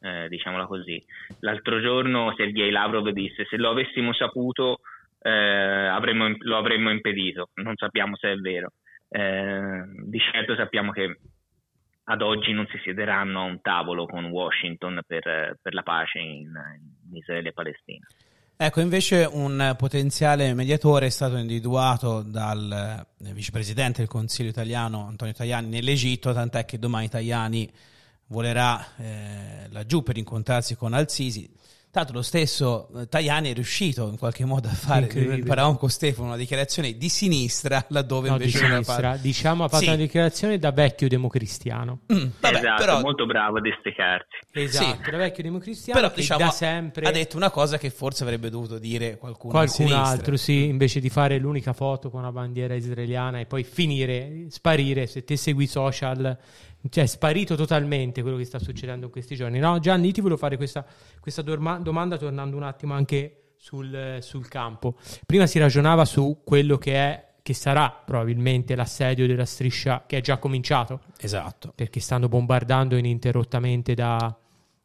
[0.00, 0.98] Eh, diciamola così.
[1.40, 4.78] L'altro giorno Sergei Lavrov disse se lo avessimo saputo
[5.20, 8.70] eh, avremmo- lo avremmo impedito, non sappiamo se è vero.
[9.10, 11.18] Eh, di certo sappiamo che
[12.04, 16.50] ad oggi non si siederanno a un tavolo con Washington per, per la pace in,
[17.10, 18.06] in Israele e Palestina.
[18.60, 25.32] Ecco, invece un potenziale mediatore è stato individuato dal eh, vicepresidente del Consiglio italiano Antonio
[25.32, 27.70] Tajani nell'Egitto, tant'è che domani Tajani
[28.26, 31.48] volerà eh, laggiù per incontrarsi con Al-Sisi.
[31.98, 35.08] Tanto lo stesso eh, Tajani è riuscito in qualche modo a fare,
[35.44, 39.10] parlavamo con Stefano, una dichiarazione di sinistra laddove No, di invece non ha sinistra.
[39.10, 39.22] fatto.
[39.22, 39.88] Diciamo ha fatto Sì.
[39.88, 41.98] una dichiarazione da vecchio democristiano.
[42.12, 44.26] Mm, vabbè, esatto, però, molto bravo a destecarsi.
[44.52, 45.10] Esatto, Sì.
[45.10, 48.48] da vecchio democristiano però che diciamo, da sempre ha detto una cosa che forse avrebbe
[48.48, 53.40] dovuto dire qualcuno qualcun altro, sì, invece di fare l'unica foto con la bandiera israeliana
[53.40, 56.38] e poi finire, sparire, se te segui i social,
[56.90, 59.58] cioè è sparito totalmente quello che sta succedendo in questi giorni.
[59.58, 60.84] No, Gianni, ti volevo fare questa,
[61.20, 64.96] questa dorma- domanda tornando un attimo anche sul, sul campo.
[65.26, 70.20] Prima si ragionava su quello che è che sarà probabilmente l'assedio della striscia che è
[70.20, 71.72] già cominciato Esatto.
[71.74, 74.36] perché stanno bombardando ininterrottamente da,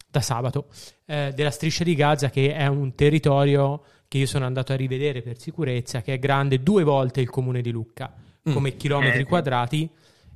[0.09, 0.67] da sabato,
[1.05, 5.21] eh, della striscia di Gaza che è un territorio che io sono andato a rivedere
[5.21, 9.89] per sicurezza, che è grande due volte il comune di Lucca, come chilometri Eh, quadrati,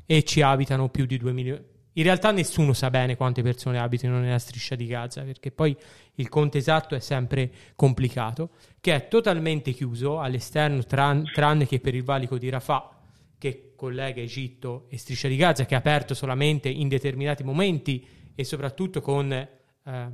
[0.07, 1.63] e ci abitano più di 2 milioni.
[1.93, 5.75] In realtà nessuno sa bene quante persone abitano nella striscia di Gaza, perché poi
[6.15, 11.95] il conto esatto è sempre complicato, che è totalmente chiuso all'esterno, tran- tranne che per
[11.95, 13.01] il valico di Rafah,
[13.37, 18.43] che collega Egitto e striscia di Gaza, che è aperto solamente in determinati momenti e
[18.43, 20.11] soprattutto con eh,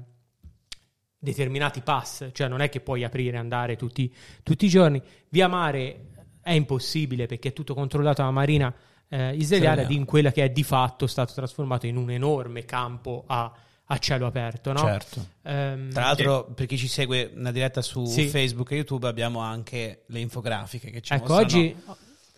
[1.19, 5.01] determinati pass, cioè non è che puoi aprire e andare tutti, tutti i giorni.
[5.27, 6.08] Via mare
[6.41, 8.73] è impossibile perché è tutto controllato dalla marina
[9.13, 13.23] eh, israeliana di in quella che è di fatto stato trasformato in un enorme campo
[13.28, 13.52] a,
[13.86, 14.71] a cielo aperto.
[14.71, 14.80] No?
[14.80, 15.28] Certo.
[15.43, 18.28] Ehm, Tra l'altro, per chi ci segue una diretta su Sì.
[18.28, 21.43] Facebook e YouTube, abbiamo anche le infografiche che ci Ecco, mostrano.
[21.43, 21.76] oggi,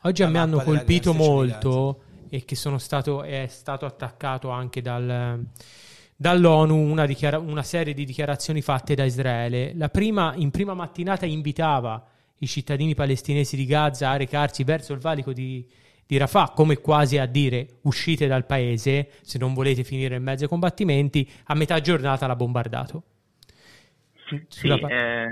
[0.02, 5.46] oggi a me hanno colpito molto e che sono stato, è stato attaccato anche dal,
[6.14, 9.72] dall'ONU una, dichiara- una serie di dichiarazioni fatte da Israele.
[9.76, 12.06] La prima, in prima mattinata invitava
[12.40, 15.66] i cittadini palestinesi di Gaza a recarsi verso il valico di,
[16.08, 20.44] di Rafah, come quasi a dire uscite dal paese se non volete finire in mezzo
[20.44, 23.04] ai combattimenti, a metà giornata l'ha bombardato.
[24.50, 25.30] Sì, pa- eh,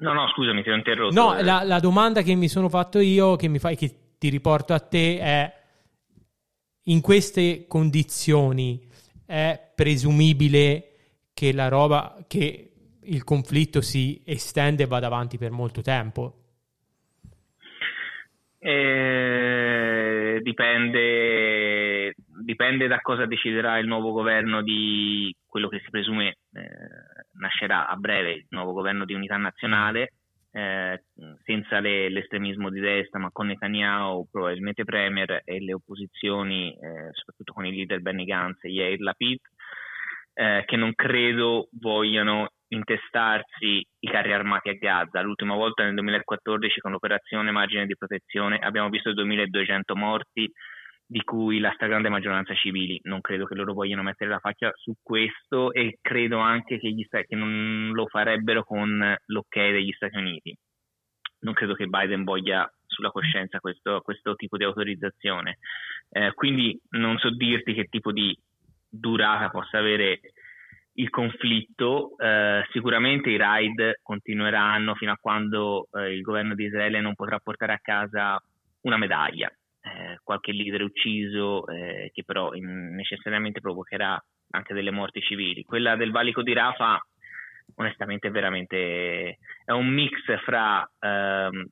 [0.00, 1.12] No, no, scusami, ti ho interrotto.
[1.14, 4.28] No, Eh, la, la domanda che mi sono fatto io, che mi fai, che ti
[4.28, 5.52] riporto a te, è
[6.84, 8.86] in queste condizioni
[9.26, 10.92] è presumibile
[11.34, 12.72] che la roba, che
[13.02, 16.47] il conflitto si estende e vada avanti per molto tempo?
[18.60, 26.68] Eh, dipende, dipende da cosa deciderà il nuovo governo di quello che si presume eh,
[27.38, 30.14] nascerà a breve, il nuovo governo di unità nazionale,
[30.50, 31.04] eh,
[31.44, 37.52] senza le- l'estremismo di destra, ma con Netanyahu probabilmente premier e le opposizioni, eh, soprattutto
[37.52, 39.38] con il leader Benny Gantz e Yair Lapid,
[40.34, 45.20] eh, che non credo vogliano intestarsi i carri armati a Gaza.
[45.20, 50.50] L'ultima volta nel 2014 con l'operazione Margine di Protezione abbiamo visto 2200 morti,
[51.10, 53.00] di cui la stragrande maggioranza civili.
[53.04, 57.02] Non credo che loro vogliano mettere la faccia su questo e credo anche che, gli
[57.04, 60.54] Sta- che non lo farebbero con l'ok degli Stati Uniti.
[61.40, 65.58] Non credo che Biden voglia sulla coscienza questo, questo tipo di autorizzazione.
[66.10, 68.36] Eh, quindi non so dirti che tipo di
[68.86, 70.20] durata possa avere
[70.98, 72.16] il conflitto.
[72.18, 77.38] Eh, sicuramente i raid continueranno fino a quando eh, il governo di Israele non potrà
[77.38, 78.40] portare a casa
[78.82, 79.48] una medaglia.
[79.80, 85.62] Eh, qualche leader ucciso eh, che però in- necessariamente provocherà anche delle morti civili.
[85.62, 87.00] Quella del valico di Rafa
[87.76, 91.66] onestamente è veramente è un mix fra ehm,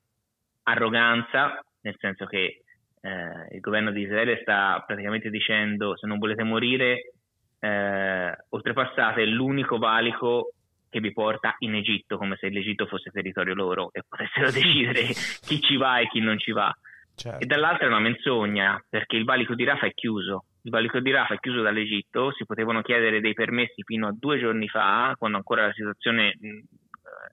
[0.64, 2.60] arroganza, nel senso che
[3.00, 7.12] eh, il governo di Israele sta praticamente dicendo se non volete morire
[7.60, 10.52] eh, oltrepassate l'unico valico
[10.88, 15.08] che vi porta in Egitto, come se l'Egitto fosse territorio loro e potessero decidere
[15.42, 16.74] chi ci va e chi non ci va.
[17.14, 17.42] Certo.
[17.42, 20.44] E dall'altra è una menzogna, perché il valico di Rafa è chiuso.
[20.62, 24.38] Il valico di Rafa è chiuso dall'Egitto, si potevano chiedere dei permessi fino a due
[24.38, 26.58] giorni fa, quando ancora la situazione mh,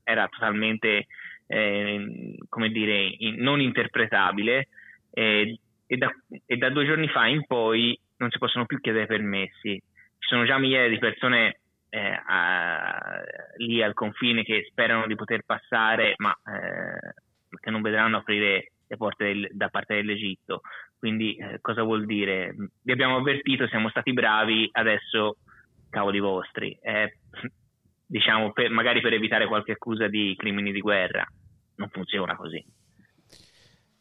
[0.03, 1.07] era totalmente,
[1.47, 4.67] eh, come dire, in- non interpretabile,
[5.11, 6.11] eh, e, da,
[6.45, 9.81] e da due giorni fa in poi non si possono più chiedere permessi.
[10.23, 11.59] Ci sono già migliaia di persone
[11.89, 13.21] eh, a-
[13.57, 17.13] lì al confine che sperano di poter passare, ma eh,
[17.59, 20.61] che non vedranno aprire le porte del- da parte dell'Egitto.
[20.97, 22.55] Quindi eh, cosa vuol dire?
[22.81, 25.39] Vi abbiamo avvertito, siamo stati bravi, adesso
[25.89, 26.79] cavoli vostri.
[28.05, 31.27] Diciamo, per- magari per evitare qualche accusa di crimini di guerra.
[31.75, 32.63] Non funziona così.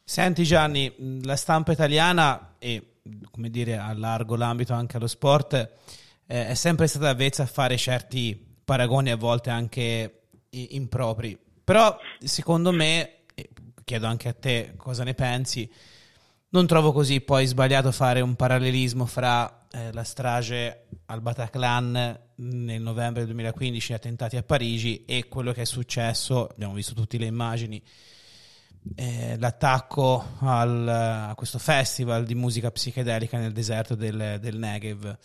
[0.05, 5.81] Senti Gianni, la stampa italiana e come dire a largo l'ambito anche allo sport
[6.27, 11.39] eh, è sempre stata avvezza a fare certi paragoni a volte anche impropri.
[11.65, 13.25] Però secondo me,
[13.85, 15.71] chiedo anche a te cosa ne pensi,
[16.51, 22.83] non trovo così poi sbagliato fare un parallelismo fra eh, la strage al Bataclan nel
[22.83, 27.27] novembre 2015, gli attentati a Parigi e quello che è successo, abbiamo visto tutte le
[27.27, 27.83] immagini,
[28.97, 35.19] eh, l'attacco al- a questo festival di musica psichedelica nel deserto del, del Negev.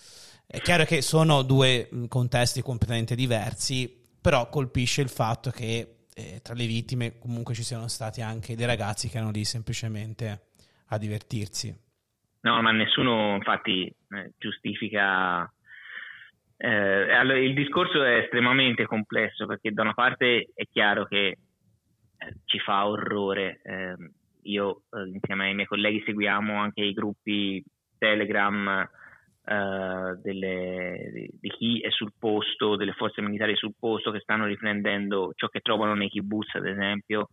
[0.50, 6.40] È chiaro che sono due mh, contesti completamente diversi, però colpisce il fatto che eh,
[6.42, 10.48] tra le vittime comunque ci siano stati anche dei ragazzi che erano lì semplicemente
[10.88, 11.76] a divertirsi.
[12.42, 15.52] No, ma nessuno infatti eh, giustifica.
[16.56, 21.38] eh, allora, il discorso è estremamente complesso perché da una parte è chiaro che eh,
[22.46, 23.60] ci fa orrore.
[23.64, 23.96] eh,
[24.44, 24.84] io
[25.14, 27.62] insieme ai miei colleghi seguiamo anche i gruppi
[27.98, 28.90] Telegram
[29.48, 34.46] eh, delle- di, di chi è sul posto, delle forze militari sul posto che stanno
[34.46, 37.30] riprendendo ciò che trovano nei kibbutz, ad esempio.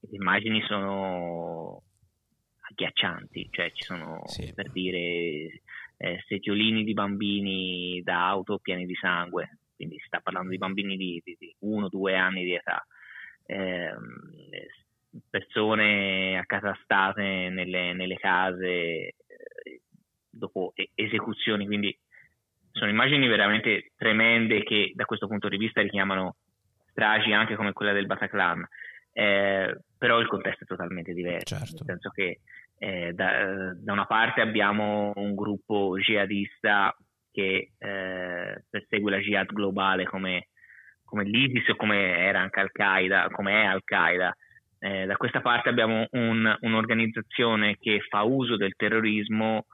[0.00, 1.82] Le immagini sono
[2.68, 4.52] agghiaccianti, cioè ci sono Sì.
[4.52, 5.62] per dire
[5.96, 10.96] eh, setiolini di bambini da auto pieni di sangue, quindi si sta parlando di bambini
[10.96, 12.84] di, di, di uno o due anni di età,
[13.46, 14.32] Ehm,
[15.28, 19.14] persone accatastate nelle, nelle case eh,
[20.36, 21.96] dopo esecuzioni, quindi
[22.72, 26.36] sono immagini veramente tremende che da questo punto di vista richiamano
[26.90, 28.66] stragi anche come quella del Bataclan.
[29.12, 31.84] Eh, però il contesto è totalmente diverso, Certo.
[31.84, 32.40] nel senso che
[32.78, 36.94] eh, da, da una parte abbiamo un gruppo jihadista
[37.30, 40.48] che eh, persegue la jihad globale come,
[41.04, 44.34] come l'ISIS o come era anche Al-Qaeda, come è Al-Qaeda.
[44.80, 49.66] Eh, da questa parte abbiamo un- un'organizzazione che fa uso del terrorismo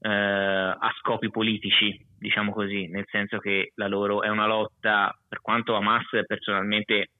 [0.00, 5.40] eh, a scopi politici, diciamo così, nel senso che la loro è una lotta, per
[5.40, 7.10] quanto Hamas personalmente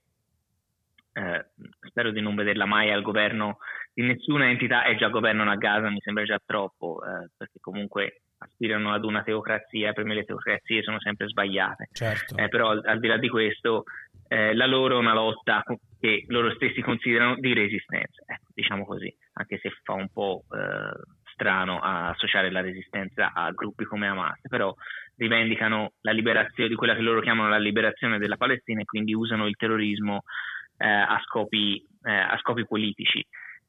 [1.12, 1.46] eh,
[1.80, 3.58] spero di non vederla mai al governo
[3.92, 8.22] di nessuna entità e già governano a Gaza mi sembra già troppo, eh, perché comunque
[8.38, 11.88] aspirano ad una teocrazia, per me le teocrazie sono sempre sbagliate.
[11.92, 12.36] Certo.
[12.36, 13.82] Eh, però al, al di là di questo,
[14.28, 15.64] eh, la loro è una lotta
[15.98, 21.17] che loro stessi considerano di resistenza, ecco, diciamo così, anche se fa un po' eh,
[21.38, 24.74] strano associare la resistenza a gruppi come Hamas, però
[25.14, 29.46] rivendicano la liberazione di quella che loro chiamano la liberazione della Palestina e quindi usano
[29.46, 30.22] il terrorismo
[30.76, 33.24] eh, a, scopi, eh, a scopi politici.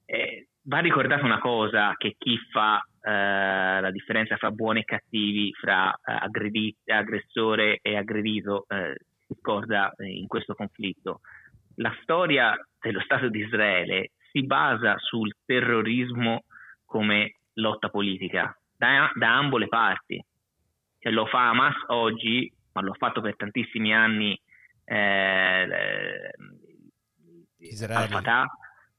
[0.06, 5.54] Eh, va ricordata una cosa che chi fa eh, la differenza fra buoni e cattivi,
[5.54, 8.96] fra eh, aggredi- aggressore e aggredito, eh,
[9.28, 11.20] si scorda in questo conflitto.
[11.76, 16.44] La storia dello Stato di Israele si basa sul terrorismo
[16.86, 20.24] come lotta politica da, da ambo le parti.
[21.00, 24.40] Cioè, lo fa Hamas oggi, ma l'ho fatto per tantissimi anni
[24.86, 25.68] eh,
[27.58, 28.04] Israele.
[28.04, 28.48] Al-Fatah,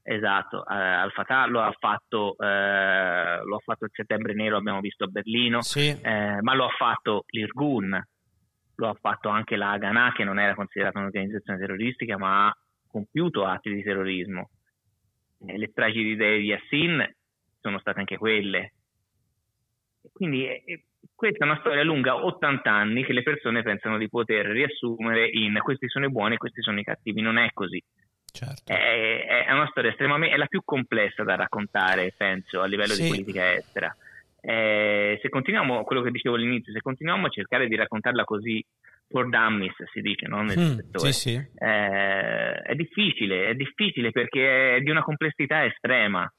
[0.03, 5.05] esatto, eh, Al-Fatah lo ha, fatto, eh, lo ha fatto il settembre nero, abbiamo visto
[5.05, 5.88] a Berlino, Sì.
[5.88, 8.03] eh, ma lo ha fatto l'Irgun,
[8.77, 13.44] lo ha fatto anche la Haganah, che non era considerata un'organizzazione terroristica, ma ha compiuto
[13.44, 14.51] atti di terrorismo.
[15.46, 17.14] Eh, le tragedie di Yassin
[17.61, 18.73] sono state anche quelle.
[20.12, 24.09] Quindi eh, eh, questa è una storia lunga 80 anni che le persone pensano di
[24.09, 27.20] poter riassumere in questi sono i buoni e questi sono i cattivi.
[27.20, 27.83] Non è così.
[28.33, 28.73] Certo.
[28.73, 33.03] È, è una storia estremamente, è la più complessa da raccontare, penso, a livello Sì.
[33.03, 33.94] di politica estera.
[34.40, 38.64] Eh, se continuiamo, quello che dicevo all'inizio, se continuiamo a cercare di raccontarla così
[39.09, 40.42] for dummies, si dice, no?
[40.42, 41.35] nel Mm, settore, sì, sì.
[41.59, 46.33] eh, è difficile, è difficile perché è di una complessità estrema.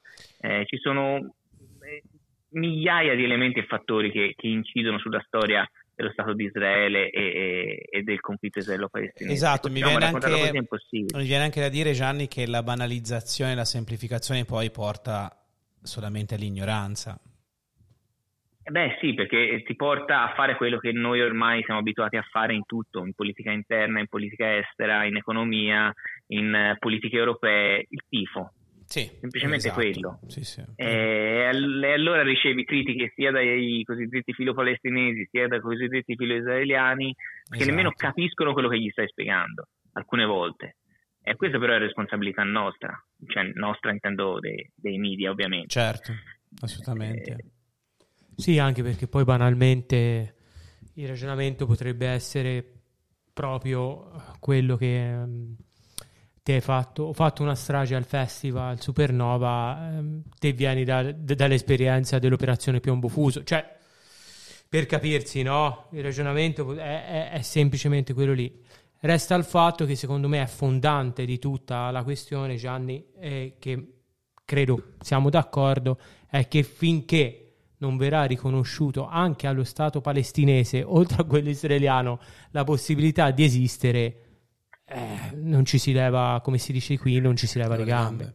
[0.44, 2.04] Eh, ci sono eh,
[2.50, 7.22] migliaia di elementi e fattori che, che incidono sulla storia dello Stato di Israele e,
[7.22, 9.36] e- e del conflitto israelo-palestinese.
[9.36, 13.52] Esatto, mi Continuiamo a viene, anche, mi viene anche da dire, Gianni, che la banalizzazione
[13.52, 15.30] e la semplificazione poi porta
[15.84, 17.20] solamente all'ignoranza.
[18.64, 22.26] Eh Beh sì, perché ti porta a fare quello che noi ormai siamo abituati a
[22.30, 25.92] fare in tutto, in politica interna, in politica estera, in economia,
[26.28, 28.54] in eh, politiche europee, il tifo.
[28.92, 29.80] Sì, Semplicemente esatto.
[29.80, 30.20] quello.
[30.28, 30.62] Sì, sì.
[30.76, 37.56] E all- e allora ricevi critiche sia dai cosiddetti filo-palestinesi sia dai cosiddetti filo-israeliani che
[37.56, 37.70] Esatto.
[37.70, 40.76] nemmeno capiscono quello che gli stai spiegando alcune volte.
[41.22, 42.92] E questa però è responsabilità nostra,
[43.28, 45.68] cioè nostra intendo dei, dei media ovviamente.
[45.68, 46.12] Certo,
[46.62, 47.32] assolutamente.
[47.32, 47.46] Eh,
[48.36, 50.36] Sì, anche perché poi banalmente
[50.96, 52.66] il ragionamento potrebbe essere
[53.32, 55.56] proprio quello che ehm,
[56.44, 57.04] te hai fatto.
[57.04, 63.08] Ho fatto una strage al festival Supernova, ehm, te vieni da- d- dall'esperienza dell'operazione Piombo
[63.08, 63.44] Fuso.
[63.44, 63.80] Cioè,
[64.68, 65.88] per capirsi, no?
[65.92, 68.60] Il ragionamento è, è- è semplicemente quello lì.
[69.00, 73.94] Resta il fatto che secondo me è fondante di tutta la questione, Gianni, e che
[74.46, 76.00] credo siamo d'accordo,
[76.30, 82.20] è che finché non verrà riconosciuto anche allo Stato palestinese, oltre a quello israeliano,
[82.52, 84.21] la possibilità di esistere,
[84.92, 88.34] eh, non ci si leva, come si dice qui, non ci si leva le gambe.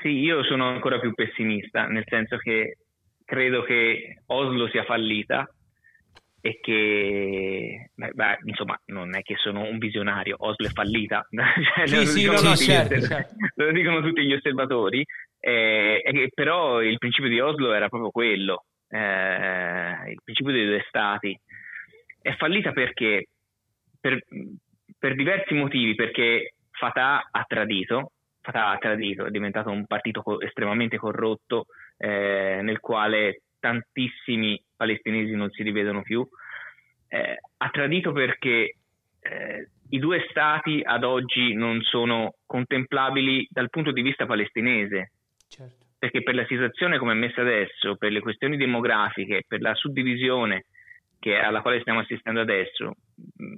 [0.00, 2.78] Sì, io sono ancora più pessimista, nel senso che
[3.24, 5.52] credo che Oslo sia fallita
[6.40, 11.86] e che, beh, beh, insomma, non è che sono un visionario, Oslo è fallita, Cioè,
[11.86, 13.34] Sì, lo sì, dicono no, no, tutti gli certo, certo.
[13.56, 15.04] lo dicono tutti gli osservatori,
[15.40, 20.64] eh, e che però il principio di Oslo era proprio quello, eh, il principio dei
[20.64, 21.38] due stati.
[22.20, 23.26] È fallita perché,
[24.00, 24.22] per,
[24.98, 30.40] per diversi motivi, perché Fatah ha tradito, Fatah ha tradito, è diventato un partito co-
[30.40, 36.26] estremamente corrotto eh, nel quale tantissimi palestinesi non si rivedono più.
[37.08, 38.74] Eh, ha tradito perché
[39.20, 45.12] eh, i due stati ad oggi non sono contemplabili dal punto di vista palestinese,
[45.48, 45.86] Certo.
[45.98, 50.66] perché per la situazione come è messa adesso, per le questioni demografiche, per la suddivisione
[51.18, 52.94] che- alla quale stiamo assistendo adesso,
[53.36, 53.56] mh,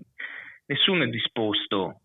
[0.70, 2.00] nessuno è disposto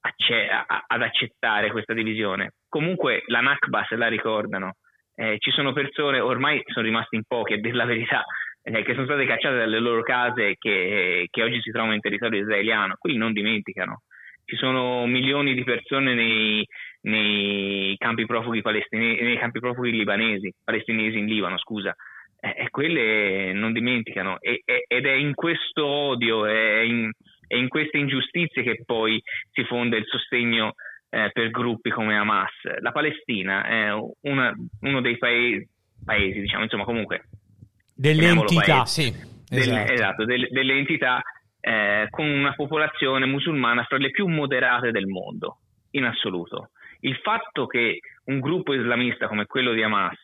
[0.00, 2.52] acce- a- ad accettare questa divisione.
[2.68, 4.76] Comunque la Nakba se la ricordano,
[5.16, 8.24] Eh, ci sono persone, ormai sono rimasti in pochi a dire la verità,
[8.64, 12.40] eh, che sono state cacciate dalle loro case che, che oggi si trovano in territorio
[12.40, 14.02] israeliano, quelli non dimenticano.
[14.44, 16.66] Ci sono milioni di persone nei,
[17.02, 21.94] nei campi profughi nei campi profughi libanesi, palestinesi in Libano, scusa,
[22.40, 24.38] eh, e quelle non dimenticano.
[24.40, 27.08] Ed è in questo odio, è in,
[27.46, 29.20] è in queste ingiustizie che poi
[29.52, 30.74] si fonda il sostegno
[31.10, 32.50] eh, per gruppi come Hamas.
[32.80, 33.92] La Palestina è
[34.22, 35.64] una- uno dei paesi,
[36.04, 37.28] paesi, diciamo, insomma, comunque
[37.94, 38.78] Delle entità.
[38.78, 38.86] paese.
[38.86, 39.10] Sì,
[39.48, 39.92] delle, esatto.
[39.92, 41.22] esatto, delle, delle entità
[41.60, 45.58] eh, con una popolazione musulmana fra le più moderate del mondo,
[45.92, 46.70] in assoluto.
[47.00, 50.18] Il fatto che un gruppo islamista come quello di Hamas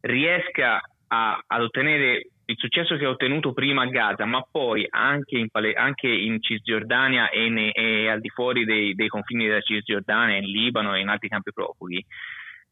[0.00, 5.38] riesca a, ad ottenere il successo che ha ottenuto prima a Gaza, ma poi anche
[5.38, 10.36] in, anche in Cisgiordania e, ne, e, al di fuori dei, dei, confini della Cisgiordania,
[10.36, 12.04] in Libano e in altri campi profughi,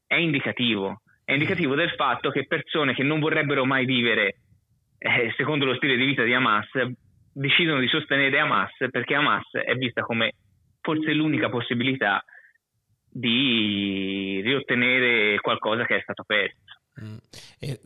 [0.07, 1.01] è indicativo.
[1.25, 4.37] È indicativo del fatto che persone che non vorrebbero mai vivere
[4.99, 6.69] eh, secondo lo stile di vita di Hamas
[7.33, 10.35] decidono di sostenere Hamas perché Hamas è vista come
[10.81, 12.23] forse l'unica possibilità
[13.09, 16.82] di riottenere qualcosa che è stato perso.
[17.01, 17.17] Mm.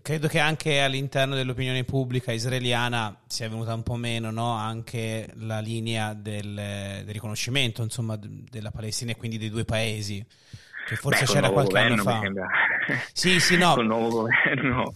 [0.02, 4.50] credo che anche all'interno dell'opinione pubblica israeliana sia venuta un po' meno no?
[4.50, 10.26] anche la linea del, del riconoscimento insomma, della Palestina e quindi dei due paesi
[10.86, 12.20] che forse Beh, c'era qualche anno fa.
[13.12, 13.74] Sì, sì, no.
[13.74, 14.92] Col nuovo governo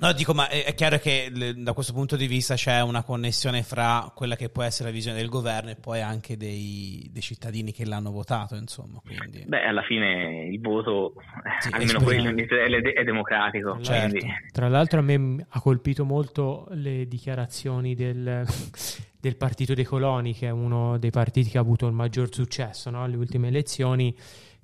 [0.00, 4.10] No, dico, ma è, chiaro che da questo punto di vista c'è una connessione fra
[4.14, 7.84] quella che può essere la visione del governo e poi anche dei, dei cittadini che
[7.84, 9.00] l'hanno votato, insomma.
[9.04, 9.44] Quindi.
[9.46, 11.14] Beh, alla fine il voto,
[11.58, 13.80] sì, almeno quello in Israele, è democratico.
[13.80, 14.26] Certo.
[14.52, 18.46] Tra l'altro a me ha colpito molto le dichiarazioni del,
[19.18, 22.90] del Partito dei Coloni, che è uno dei partiti che ha avuto il maggior successo
[22.90, 23.02] no?
[23.02, 24.16] alle ultime elezioni,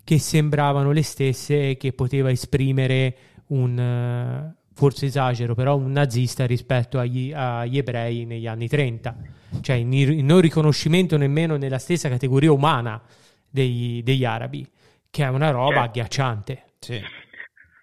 [0.04, 3.16] che sembravano le stesse che poteva esprimere
[3.46, 9.16] un forse esagero, però un nazista rispetto agli, agli ebrei negli anni 30,
[9.60, 13.00] cioè il, non riconoscimento nemmeno nella stessa categoria umana
[13.48, 14.66] degli, degli arabi,
[15.10, 15.88] che è una roba certo.
[15.88, 16.64] agghiacciante.
[16.80, 17.00] Sì.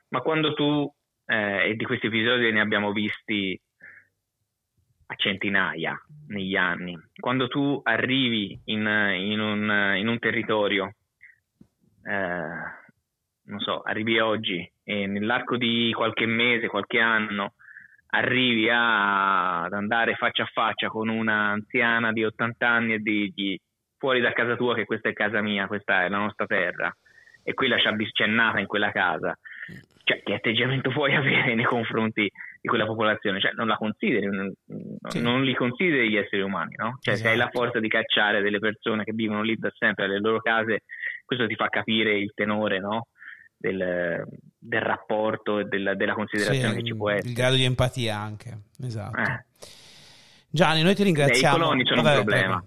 [0.09, 0.93] Ma quando tu,
[1.25, 3.59] eh, e di questi episodi ne abbiamo visti
[5.05, 10.93] a centinaia negli anni, quando tu arrivi in, in, un, in un, territorio,
[12.03, 12.80] eh,
[13.51, 17.55] non so, arrivi oggi e nell'arco di qualche mese, qualche anno,
[18.13, 23.57] arrivi a, ad andare faccia a faccia con un'anziana di 80 anni e digli
[23.97, 26.91] fuori da casa tua che questa è casa mia, questa è la nostra terra
[27.43, 29.37] e quella ci è nata in quella casa,
[30.03, 32.29] cioè che atteggiamento puoi avere nei confronti
[32.61, 33.39] di quella popolazione?
[33.39, 34.51] Cioè non la consideri, non,
[35.07, 35.21] sì.
[35.21, 36.97] non li consideri gli esseri umani, no?
[37.01, 37.27] Cioè esatto.
[37.27, 37.59] se hai la esatto.
[37.59, 40.83] forza di cacciare delle persone che vivono lì da sempre alle loro case,
[41.25, 43.07] questo ti fa capire il tenore, no?
[43.61, 47.29] Del, del rapporto e della, della considerazione sì, che ci può essere.
[47.29, 49.17] Il grado di empatia anche, esatto.
[49.21, 49.45] Eh.
[50.49, 51.57] Gianni, noi ti ringraziamo.
[51.57, 52.63] Beh, I coloni sono Vabbè, un problema.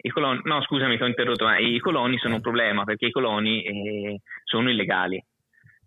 [0.00, 3.10] I coloni, no, scusami, ti ho interrotto, ma i coloni sono un problema perché i
[3.10, 5.22] coloni eh, sono illegali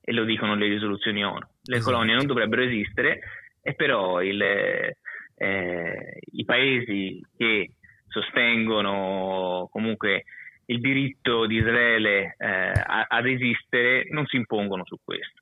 [0.02, 1.46] e lo dicono le risoluzioni ONU.
[1.64, 1.92] Le esatto.
[1.92, 3.20] colonie non dovrebbero esistere
[3.62, 7.72] e però il, eh, i paesi che
[8.08, 10.24] sostengono comunque
[10.66, 12.72] il diritto di Israele eh,
[13.08, 15.42] ad esistere non si impongono su questo.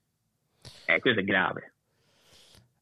[0.85, 1.73] Eh, questo è grave.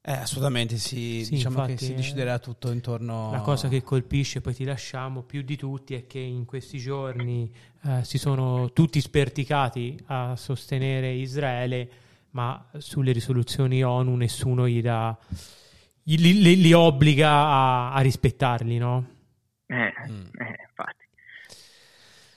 [0.04, 3.30] Eh, assolutamente, sì, sì diciamo che si deciderà tutto intorno.
[3.32, 7.54] La cosa che colpisce, poi ti lasciamo più di tutti, è che in questi giorni
[7.84, 11.90] eh, si sono tutti sperticati a sostenere Israele,
[12.32, 15.16] ma sulle risoluzioni ONU nessuno gli, dà,
[16.02, 19.08] gli, li, li obbliga a, a rispettarli, no?
[19.68, 20.26] Eh, mm.
[20.40, 21.01] eh, infatti.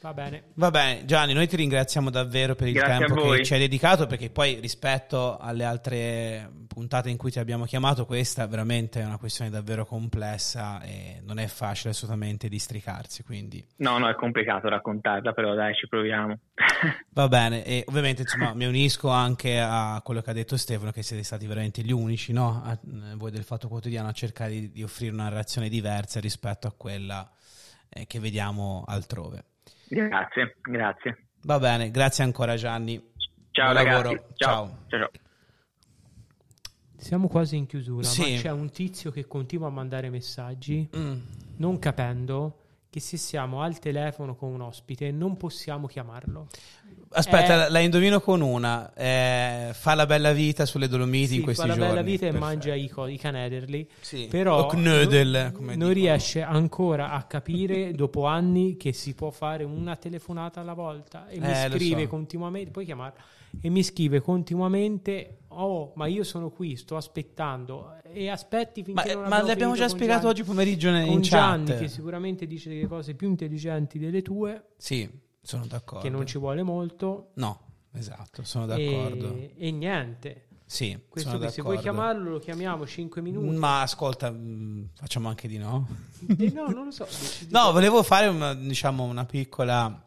[0.04, 0.42] Va bene.
[0.56, 4.06] Va bene, Gianni, noi ti ringraziamo davvero per il Grazie tempo che ci hai dedicato,
[4.06, 9.16] perché poi rispetto alle altre puntate in cui ti abbiamo chiamato, questa veramente è una
[9.16, 13.22] questione davvero complessa e non è facile assolutamente districarsi.
[13.22, 13.66] Quindi...
[13.76, 16.38] No, no, è complicato raccontarla, però dai, ci proviamo.
[17.08, 21.02] Va bene, e ovviamente insomma, mi unisco anche a quello che ha detto Stefano, che
[21.02, 22.60] siete stati veramente gli unici, no?
[22.62, 22.78] a,
[23.14, 27.26] voi del Fatto Quotidiano, a cercare di, di offrire una narrazione diversa rispetto a quella
[27.88, 29.44] eh, che vediamo altrove.
[29.94, 31.26] Grazie, grazie.
[31.42, 33.02] Va bene, grazie ancora Gianni.
[33.50, 34.02] Ciao Buon ragazzi.
[34.02, 34.26] Lavoro.
[34.34, 34.78] Ciao.
[34.88, 34.98] Ciao.
[34.98, 35.10] ciao.
[36.96, 38.32] Siamo quasi in chiusura, sì.
[38.32, 41.20] ma c'è un tizio che continua a mandare messaggi mm.
[41.58, 42.63] non capendo
[42.94, 46.46] che se siamo al telefono con un ospite non possiamo chiamarlo.
[47.08, 48.94] Aspetta, eh, la indovino con una.
[48.94, 51.80] Eh, fa la bella vita sulle Dolomiti sì, in questi giorni.
[51.80, 52.44] Fa la bella vita Perfetto.
[52.44, 53.90] e mangia i, i canederli.
[54.00, 54.28] Sì.
[54.30, 59.96] Però knödel, non, non riesce ancora a capire dopo anni che si può fare una
[59.96, 62.08] telefonata alla volta e mi Eh, lo scrive so.
[62.10, 63.18] continuamente, puoi chiamarlo,
[63.60, 69.16] e mi scrive continuamente, oh ma io sono qui, sto aspettando e aspetti Ma, finché
[69.16, 70.32] ma abbiamo l'abbiamo già spiegato Gianni.
[70.32, 71.78] oggi pomeriggio in con Gianni chat.
[71.80, 75.08] che sicuramente dice delle cose più intelligenti delle tue Sì,
[75.42, 76.02] sono d'accordo.
[76.04, 77.60] che non ci vuole molto No,
[77.92, 79.34] esatto, sono d'accordo.
[79.34, 84.30] e, e niente Sì, questo qui, se vuoi chiamarlo lo chiamiamo 5 minuti Ma ascolta,
[84.30, 85.86] mh, facciamo anche di no.
[86.38, 87.06] Eh, no non lo so
[87.50, 90.02] No, volevo fare una, diciamo, una piccola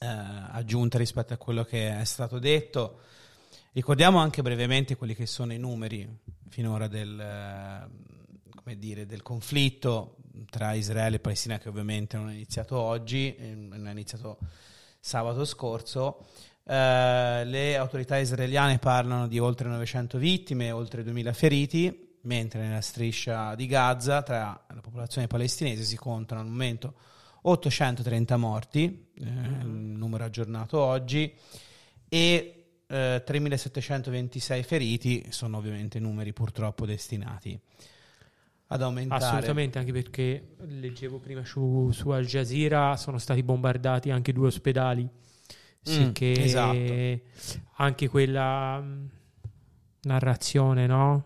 [0.00, 3.00] eh, aggiunta rispetto a quello che è stato detto.
[3.72, 6.08] Ricordiamo anche brevemente quelli che sono i numeri
[6.48, 10.16] finora del, eh, come dire, del conflitto
[10.48, 14.38] tra Israele e Palestina, che ovviamente non è iniziato oggi, eh, non è iniziato
[14.98, 16.26] sabato scorso.
[16.64, 23.54] Eh, le autorità israeliane parlano di oltre 900 vittime, oltre 2000 feriti, mentre nella striscia
[23.54, 26.94] di Gaza tra la popolazione palestinese si contano al momento
[27.42, 31.32] 830 morti, eh, il numero aggiornato oggi,
[32.08, 32.57] e
[32.88, 37.58] eh, 3.726 feriti, sono ovviamente numeri purtroppo destinati
[38.70, 39.24] ad aumentare.
[39.24, 45.08] Assolutamente, anche perché leggevo prima su, su Al Jazeera sono stati bombardati anche due ospedali.
[45.80, 47.22] Sì, Mm, che esatto.
[47.76, 49.10] anche quella mh,
[50.02, 51.24] narrazione, no?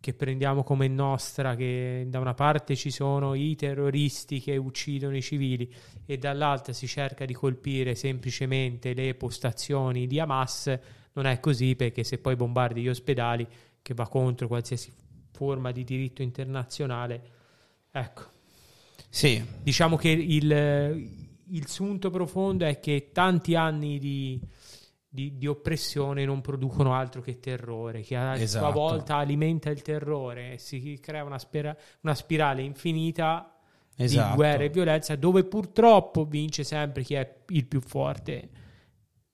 [0.00, 5.22] Che prendiamo come nostra, che da una parte ci sono i terroristi che uccidono i
[5.22, 5.72] civili
[6.06, 10.78] e dall'altra si cerca di colpire semplicemente le postazioni di Hamas,
[11.14, 13.46] non è così perché se poi bombardi gli ospedali,
[13.82, 14.92] che va contro qualsiasi
[15.32, 17.22] forma di diritto internazionale,
[17.90, 18.22] ecco,
[19.08, 24.40] Sì, diciamo che il, il sunto profondo è che tanti anni di,
[25.08, 28.72] di- di oppressione non producono altro che terrore, che a sua Esatto.
[28.72, 33.58] volta alimenta il terrore, e si crea una, spira- una spirale infinita
[33.96, 34.30] esatto.
[34.30, 38.50] di guerra e violenza dove purtroppo vince sempre chi è il più forte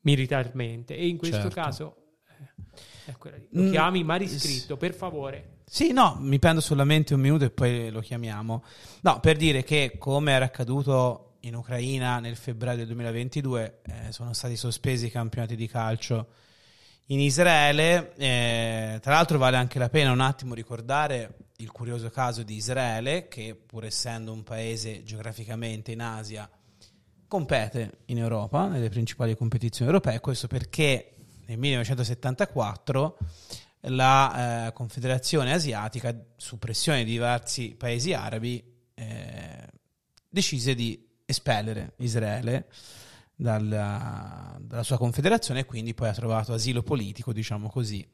[0.03, 1.55] militarmente e in questo Certo.
[1.61, 1.97] caso
[2.27, 7.51] eh, lo Mm, chiami mariscritto per favore Sì, no, mi prendo solamente un minuto e
[7.51, 8.63] poi lo chiamiamo.
[9.03, 14.33] No, per dire che come era accaduto in Ucraina nel febbraio del 2022, eh, sono
[14.33, 16.29] stati sospesi i campionati di calcio
[17.07, 18.15] in Israele.
[18.17, 23.29] Eh, tra l'altro vale anche la pena un attimo ricordare il curioso caso di Israele,
[23.29, 26.49] che pur essendo un paese geograficamente in Asia,
[27.29, 30.21] compete in Europa, nelle principali competizioni europee.
[30.21, 31.13] Questo perché
[31.47, 33.19] nel 1974
[33.89, 38.65] la eh, Confederazione Asiatica, su pressione di diversi paesi arabi,
[38.95, 39.67] eh,
[40.31, 42.67] decise di espellere Israele
[43.35, 48.07] dalla, dalla sua confederazione e quindi poi ha trovato asilo politico, diciamo così,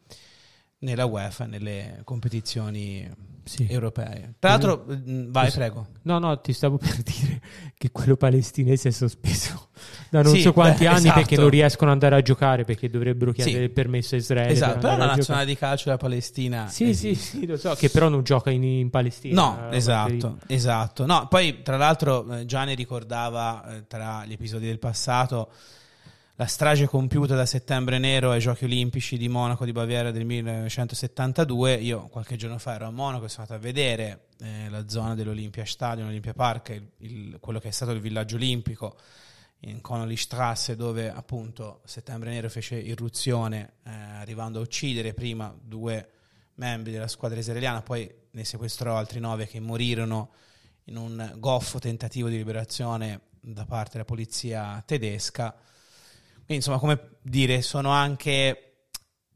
[0.80, 3.08] nella UEFA, nelle competizioni
[3.42, 3.66] Sì.
[3.68, 4.34] europee.
[4.38, 5.86] Tra l'altro, mh, vai, Questo- prego.
[6.02, 7.40] No, no, ti stavo per dire
[7.76, 9.68] che quello palestinese è sospeso
[10.10, 11.18] da non Sì, so quanti beh, anni esatto.
[11.20, 13.62] perché non riescono ad andare a giocare perché dovrebbero chiedere Sì.
[13.64, 14.52] il permesso a Israele.
[14.52, 17.38] Esatto, per però la nazionale di calcio della Palestina Sì, sì, esiste.
[17.38, 19.40] sì, lo so, che però non gioca in, in Palestina.
[19.40, 21.06] No, eh, esatto, esatto.
[21.06, 25.50] No, poi tra l'altro eh, Gianni ricordava eh, tra gli episodi del passato
[26.40, 31.74] la strage compiuta da Settembre Nero ai Giochi Olimpici di Monaco di Baviera del 1972.
[31.74, 35.14] Io qualche giorno fa ero a Monaco e sono andato a vedere eh, la zona
[35.14, 38.96] dell'Olympia Stadion, Olympia Park, il- il- quello che è stato il villaggio olimpico
[39.64, 46.08] in Connolly Strasse dove appunto Settembre Nero fece irruzione eh, arrivando a uccidere prima due
[46.54, 50.30] membri della squadra israeliana, poi ne sequestrò altri nove che morirono
[50.84, 55.54] in un goffo tentativo di liberazione da parte della polizia tedesca.
[56.50, 58.86] Quindi, insomma, come dire, sono anche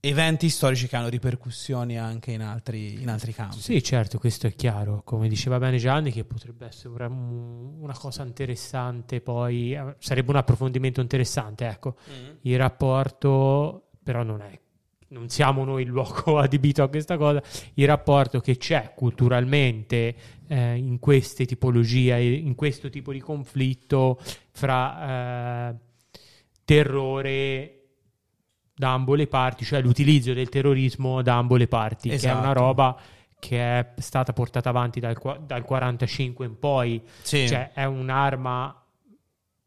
[0.01, 3.61] eventi storici che hanno ripercussioni anche in altri, in altri campi.
[3.61, 5.03] Sì, certo, questo è chiaro.
[5.05, 11.01] Come diceva bene Gianni, che potrebbe essere una, cosa interessante, poi eh, sarebbe un approfondimento
[11.01, 11.69] interessante.
[11.69, 11.95] Ecco,
[12.41, 14.59] il rapporto, però non è.
[15.11, 17.41] Non siamo noi il luogo adibito a questa cosa.
[17.75, 20.17] Il rapporto che c'è culturalmente
[20.49, 24.19] eh, in queste tipologie, in questo tipo di conflitto
[24.51, 25.84] fra eh,
[26.65, 27.71] terrore
[28.75, 32.41] da ambo le parti, cioè l'utilizzo del terrorismo da ambo le parti, che è una
[32.43, 32.59] Esatto.
[32.61, 32.97] roba
[33.39, 37.47] che è stata portata avanti dal, dal 45 in poi, Sì.
[37.47, 38.79] cioè è un'arma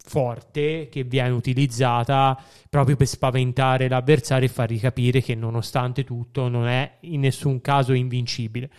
[0.04, 2.40] forte che viene utilizzata
[2.70, 7.92] proprio per spaventare l'avversario e fargli capire che nonostante tutto non è in nessun caso
[7.92, 8.70] invincibile.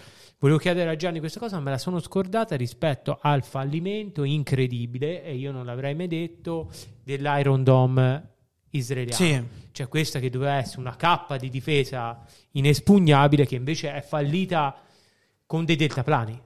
[0.42, 5.36] Volevo chiedere a Gianni questa cosa, me la sono scordata rispetto al fallimento incredibile, e
[5.36, 6.72] io non l'avrei mai detto,
[7.04, 8.30] dell'Iron Dome
[8.70, 9.16] israeliano.
[9.16, 9.44] Sì.
[9.74, 14.78] Cioè questa che doveva essere una cappa di difesa inespugnabile che invece è fallita
[15.46, 16.42] con dei deltaplani.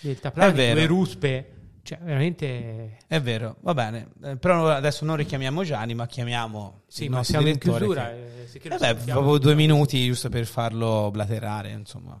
[0.00, 1.52] Deltaplani, due ruspe,
[1.82, 2.98] cioè veramente...
[3.08, 4.10] È vero, va bene.
[4.22, 8.10] Eh, però adesso non richiamiamo Gianni, ma chiamiamo Sì, il ma siamo in chiusura.
[8.10, 12.20] che- eh, Eh beh, proprio due minuti giusto per farlo blaterare, insomma.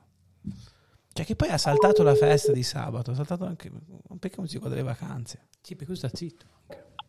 [1.18, 3.68] Cioè che poi ha saltato la festa di sabato, ha saltato anche...
[4.20, 5.48] Perché non si gode le vacanze?
[5.60, 6.46] Sì, per questo sta zitto.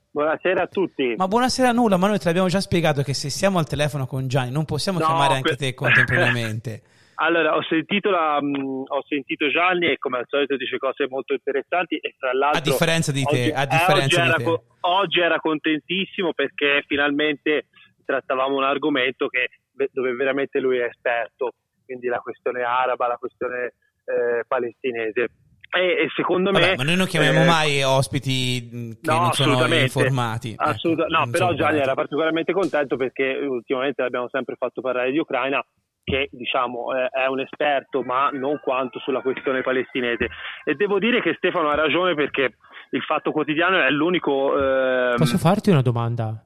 [0.09, 1.13] Buonasera a tutti.
[1.15, 4.27] Ma buonasera nulla, ma noi te l'abbiamo già spiegato che se siamo al telefono con
[4.27, 6.81] Gianni non possiamo No, chiamare anche que- te contemporaneamente.
[7.21, 11.33] Allora, ho sentito, la, mh, ho sentito Gianni e come al solito dice cose molto
[11.33, 12.59] interessanti e tra l'altro...
[12.59, 14.61] A differenza di te, oggi, a eh, differenza oggi di era te.
[14.79, 17.67] oggi era contentissimo perché finalmente
[18.05, 19.49] trattavamo un argomento che,
[19.91, 21.55] dove veramente lui è esperto,
[21.85, 23.73] quindi la questione araba, la questione
[24.05, 25.27] eh, palestinese.
[25.71, 26.75] E, e secondo Vabbè, me...
[26.77, 29.83] ma noi non chiamiamo eh, mai ospiti mh, che No, non sono assolutamente.
[29.83, 30.51] informati.
[30.53, 35.11] Ecco, Assoluta- no, non però Gianni era particolarmente contento perché ultimamente l'abbiamo sempre fatto parlare
[35.11, 35.63] di Ucraina,
[36.03, 40.29] che diciamo eh, è un esperto, ma non quanto sulla questione palestinese.
[40.63, 42.55] E devo dire che Stefano ha ragione perché
[42.89, 44.57] il Fatto Quotidiano è l'unico.
[44.57, 46.43] ehm, Posso farti una domanda?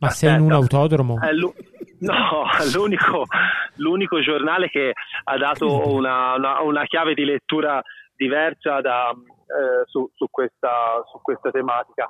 [0.00, 0.42] Ma sei in Aspetta.
[0.42, 1.18] un autodromo?
[2.00, 3.26] no, è l'unico,
[3.76, 4.92] l'unico giornale che
[5.24, 7.82] ha dato una, una- una chiave di lettura
[8.16, 12.06] diversa da, eh, su, su questa, su questa tematica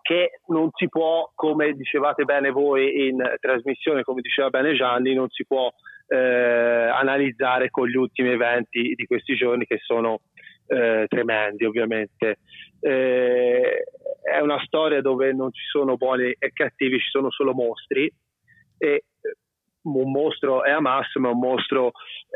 [0.00, 5.30] che non si può, come dicevate bene voi in trasmissione, come diceva bene Gianni, non
[5.30, 5.70] si può
[6.08, 6.16] eh,
[6.92, 10.20] analizzare con gli ultimi eventi di questi giorni che sono
[10.66, 12.38] eh, tremendi ovviamente.
[12.80, 13.84] Eh,
[14.22, 18.10] è una storia dove non ci sono buoni e cattivi, ci sono solo mostri
[18.78, 19.04] e eh,
[19.82, 21.92] un mostro è Hamas, ma un mostro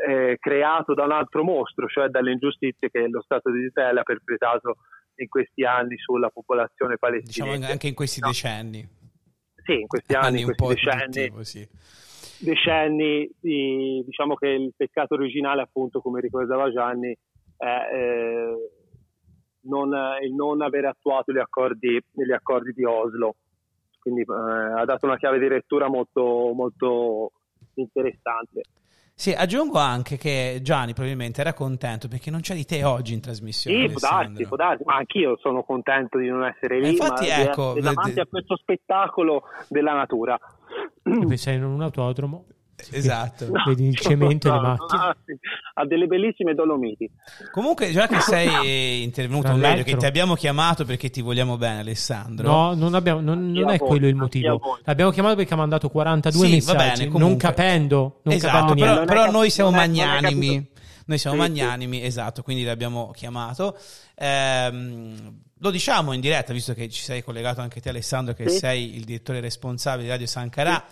[0.07, 4.03] eh, creato da un altro mostro, cioè dalle ingiustizie che lo Stato di Israele ha
[4.03, 4.77] perpetrato
[5.15, 7.43] in questi anni sulla popolazione palestinese.
[7.43, 8.27] Diciamo anche in questi No.
[8.27, 8.87] decenni.
[9.63, 11.67] Sì, in questi anni, in un questi decenni, sì.
[12.45, 17.17] decenni di- diciamo che il peccato originale, appunto, come ricordava Gianni, è
[17.59, 18.71] eh,
[19.61, 23.35] non, il non aver attuato gli accordi, gli accordi di Oslo.
[23.99, 27.31] Quindi eh, ha dato una chiave di lettura molto, molto
[27.73, 28.61] interessante.
[29.13, 33.19] Sì, aggiungo anche che Gianni probabilmente era contento perché non c'è di te oggi in
[33.19, 33.77] trasmissione.
[33.77, 37.27] Sì, può darsi, può darsi, ma anch'io sono contento di non essere lì, Eh, infatti,
[37.27, 40.39] ecco, davanti vedi- a questo spettacolo della natura.
[41.03, 42.45] Dove sei in un autodromo?
[42.91, 43.45] Esatto.
[43.47, 45.05] No, Vedi il cemento e le no, macchine.
[45.05, 45.37] no, sì,
[45.75, 47.09] ha delle bellissime dolomiti.
[47.51, 49.69] Comunque, già che sei intervenuto, o Dall'altro.
[49.69, 52.49] meglio, che ti abbiamo chiamato perché ti vogliamo bene, Alessandro.
[52.49, 53.87] No, non, abbiamo, non, non è voi?
[53.87, 54.59] quello il motivo.
[54.83, 58.73] L'abbiamo chiamato perché ha mandato 42 Sì, va messaggi, bene, non capendo, non esatto, capendo
[58.93, 60.67] però, però cap- noi siamo magnanimi.
[61.05, 63.75] Noi siamo Sì, magnanimi, esatto, quindi l'abbiamo chiamato.
[64.15, 68.57] Ehm, lo diciamo in diretta, visto che ci sei collegato anche te, Alessandro, che Sì.
[68.59, 70.85] sei il direttore responsabile di Radio Sancarà,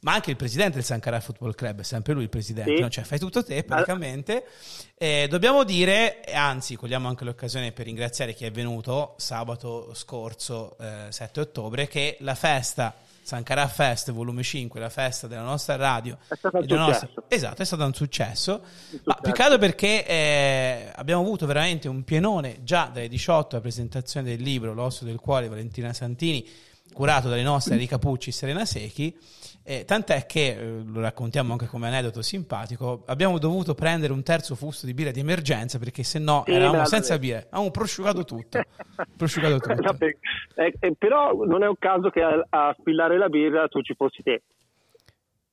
[0.00, 2.80] ma anche il presidente del Sancarà Football Club, è sempre lui il presidente, Sì.
[2.80, 2.88] no?
[2.88, 4.44] cioè fai tutto te praticamente.
[4.96, 11.06] Eh, dobbiamo dire, anzi, cogliamo anche l'occasione per ringraziare chi è venuto sabato scorso, eh,
[11.10, 16.34] 7 ottobre, che la festa Sancarà Fest volume 5, la festa della nostra radio, È
[16.34, 17.24] stato un della nostra- successo.
[17.28, 18.52] Esatto, è stato un successo.
[18.52, 19.20] Ma successo.
[19.22, 24.28] più che altro perché eh, abbiamo avuto veramente un pienone già dalle 18 alla presentazione
[24.30, 26.48] del libro L'osso del cuore Valentina Santini,
[26.92, 29.16] curato dalle nostre Enrica Pucci e Serena Secchi.
[29.62, 34.54] Eh, tant'è che, eh, lo raccontiamo anche come aneddoto simpatico, abbiamo dovuto prendere un terzo
[34.54, 38.60] fusto di birra di emergenza perché se no Sì, eravamo senza birra, avevamo prosciugato tutto.
[39.16, 39.82] prosciugato tutto.
[39.82, 40.16] No, per-
[40.56, 43.94] eh, eh, però non è un caso che a, a spillare la birra tu ci
[43.94, 44.42] fossi te.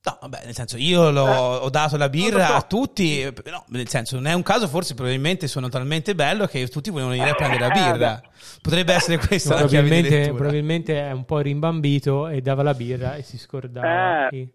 [0.08, 2.52] No, vabbè, nel senso, io l'ho, Eh, ho dato la birra so.
[2.54, 6.66] a tutti, no, nel senso, non è un caso, forse probabilmente sono talmente bello che
[6.68, 8.22] tutti vogliono venire a prendere la Eh, birra.
[8.62, 10.36] Potrebbe essere questa la chiave di probabilmente, lettura.
[10.36, 14.48] probabilmente è un po' rimbambito e dava la birra e si scordava Eh.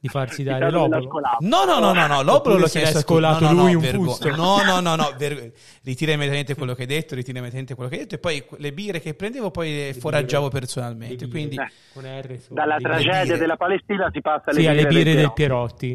[0.00, 1.08] Di farsi dare l'obolo.
[1.40, 4.04] No, no, no, no, no, l'obolo l'è chiesto scolato no, no, lui no, un vergo-
[4.04, 4.28] fusto.
[4.34, 7.96] No, no, no, no, ver- ritira immediatamente quello che hai detto, ritira immediatamente quello che
[7.96, 12.34] hai detto e poi le birre che prendevo poi le foraggiavo personalmente, Le quindi birre,
[12.34, 12.40] Eh.
[12.50, 12.90] Dalla le birre.
[12.92, 13.38] tragedia birre.
[13.38, 15.94] della Palestina si passa alle Sì, alle birre del Pierotti.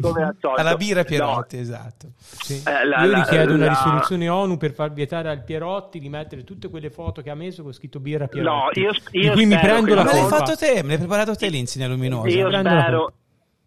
[0.56, 2.08] Alla birra No, Pierotti, esatto.
[2.18, 2.62] Sì.
[2.66, 6.10] Eh, la- Io la- richiedo una la- risoluzione ONU per far vietare al Pierotti di
[6.10, 8.82] mettere tutte quelle foto che ha messo con scritto birra Pierotti.
[8.82, 10.18] io- di io cui mi prendo la Ma no.
[10.18, 10.38] l'hai colpa.
[10.38, 12.28] fatto te, me l'hai preparato te l'insegna luminosa.
[12.28, 13.14] Io spero,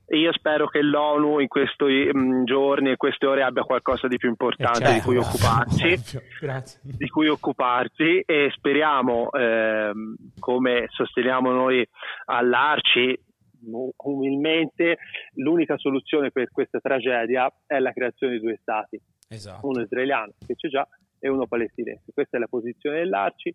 [0.09, 4.29] io spero che l'ONU in questi mm, giorni e queste ore abbia qualcosa di più
[4.29, 6.23] importante Eh, di cui certo.
[6.41, 6.81] Grazie.
[6.85, 11.85] di cui occuparsi e speriamo, ehm, come sosteniamo noi
[12.27, 13.19] all'Arci,
[13.65, 14.99] u- umilmente,
[15.35, 19.67] l'unica soluzione per questa tragedia è la creazione di due stati, Esatto.
[19.67, 20.87] uno israeliano che c'è già
[21.19, 22.13] e uno palestinese.
[22.15, 23.53] Questa è la posizione dell'Arci.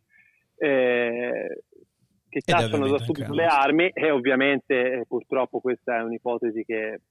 [0.58, 1.64] eh,
[2.32, 7.02] che cacciano da subito le armi e ovviamente eh, purtroppo questa è un'ipotesi che,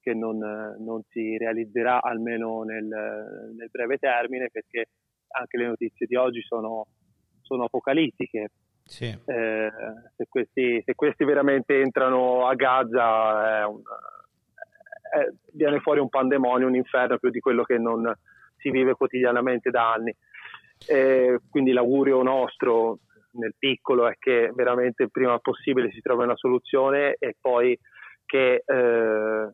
[0.00, 4.86] che non, eh, non si realizzerà almeno nel, nel breve termine perché
[5.32, 6.86] anche le notizie di oggi sono,
[7.42, 8.50] sono apocalittiche.
[8.84, 9.06] Sì.
[9.06, 9.70] Eh,
[10.16, 13.82] se, questi, se questi veramente entrano a Gaza è un-
[15.12, 18.12] è- viene fuori un pandemonio, un inferno più di quello che non
[18.58, 20.14] si vive quotidianamente da anni.
[20.86, 23.00] Eh, quindi l'augurio nostro
[23.32, 27.78] nel piccolo è che veramente il prima possibile si trovi una soluzione e poi
[28.24, 29.50] che eh,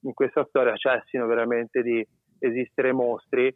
[0.00, 2.06] in questa storia cessino veramente di
[2.38, 3.54] esistere mostri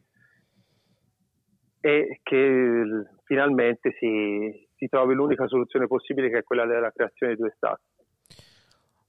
[1.80, 2.82] e che
[3.24, 7.82] finalmente si, si trovi l'unica soluzione possibile che è quella della creazione di due stati.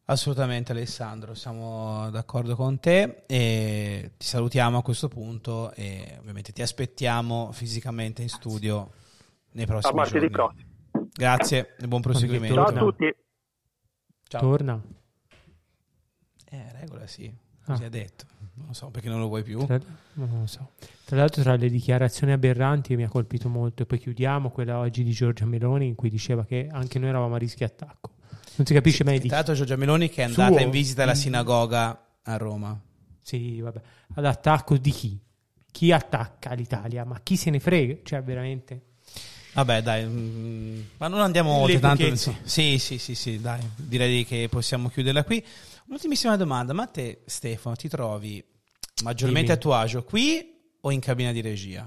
[0.05, 6.63] Assolutamente Alessandro, siamo d'accordo con te e ti salutiamo a questo punto e ovviamente ti
[6.63, 8.89] aspettiamo fisicamente in studio
[9.51, 10.65] nei A prossimi martedì giorni.
[10.91, 11.09] prossimo.
[11.13, 12.55] Grazie e buon proseguimento.
[12.55, 13.15] Ciao a tutti.
[14.27, 14.41] Ciao.
[14.41, 14.81] Torna.
[16.51, 17.31] Eh, regola sì,
[17.65, 17.85] così Ah.
[17.85, 18.25] ha detto.
[18.55, 19.63] Non lo so perché non lo vuoi più.
[19.65, 19.79] Tra,
[20.13, 20.71] non lo so.
[21.05, 25.03] Tra l'altro, tra le dichiarazioni aberranti mi ha colpito molto, e poi chiudiamo quella oggi
[25.03, 28.15] di Giorgia Meloni, in cui diceva che anche noi eravamo a rischio attacco.
[28.55, 29.33] Non si capisce mai di Tra chi.
[29.35, 32.77] l'altro Giorgia Meloni che è Suo- andata in visita alla sinagoga a Roma.
[33.21, 33.81] Sì, vabbè.
[34.15, 35.19] All'attacco di chi?
[35.71, 37.05] Chi attacca l'Italia?
[37.05, 37.97] Ma chi se ne frega?
[38.03, 38.87] Cioè, veramente.
[39.53, 42.15] Vabbè, dai, mm, ma non andiamo oltre tanto.
[42.43, 45.43] Sì, sì, sì, sì, dai, direi che possiamo chiuderla qui.
[45.87, 48.43] Un'ultimissima domanda, ma te Stefano ti trovi
[49.03, 49.57] maggiormente Dimmi.
[49.57, 51.85] a tuo agio qui o in cabina di regia?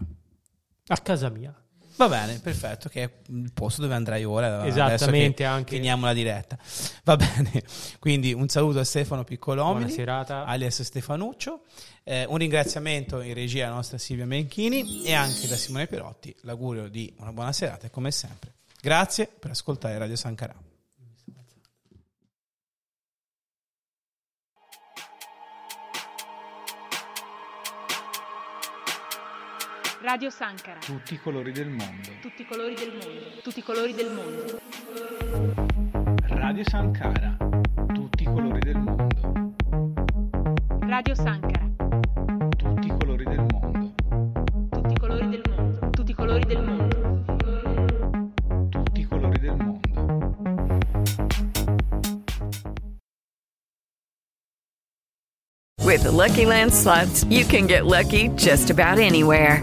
[0.88, 1.54] A casa mia.
[1.96, 4.66] Va bene, perfetto, che è il posto dove andrai ora.
[4.66, 5.76] Esattamente, che anche.
[5.76, 6.58] Finiamo la diretta.
[7.04, 7.62] Va bene,
[7.98, 10.44] quindi un saluto a Stefano Piccolomini, serata.
[10.44, 11.64] alias Stefanuccio,
[12.04, 16.88] eh, un ringraziamento in regia alla nostra Silvia Menchini e anche da Simone Perotti, l'augurio
[16.88, 18.54] di una buona serata e come sempre.
[18.80, 20.71] Grazie per ascoltare Radio Sancarà.
[30.02, 30.80] Radio Sankara.
[30.80, 32.08] Tutti i colori del mondo.
[32.20, 33.40] Tutti i colori del mondo.
[33.40, 34.60] Tutti i colori del mondo.
[36.26, 37.36] Radio Sankara.
[37.94, 39.54] Tutti i colori del mondo.
[40.80, 41.68] Radio Sankara.
[42.56, 43.94] Tutti i colori del mondo.
[44.70, 45.90] Tutti i colori del mondo.
[45.90, 47.24] Tutti i colori del mondo.
[48.70, 49.80] Tutti i colori del mondo.
[55.84, 59.62] With the Lucky Land slots, you can get lucky just about anywhere.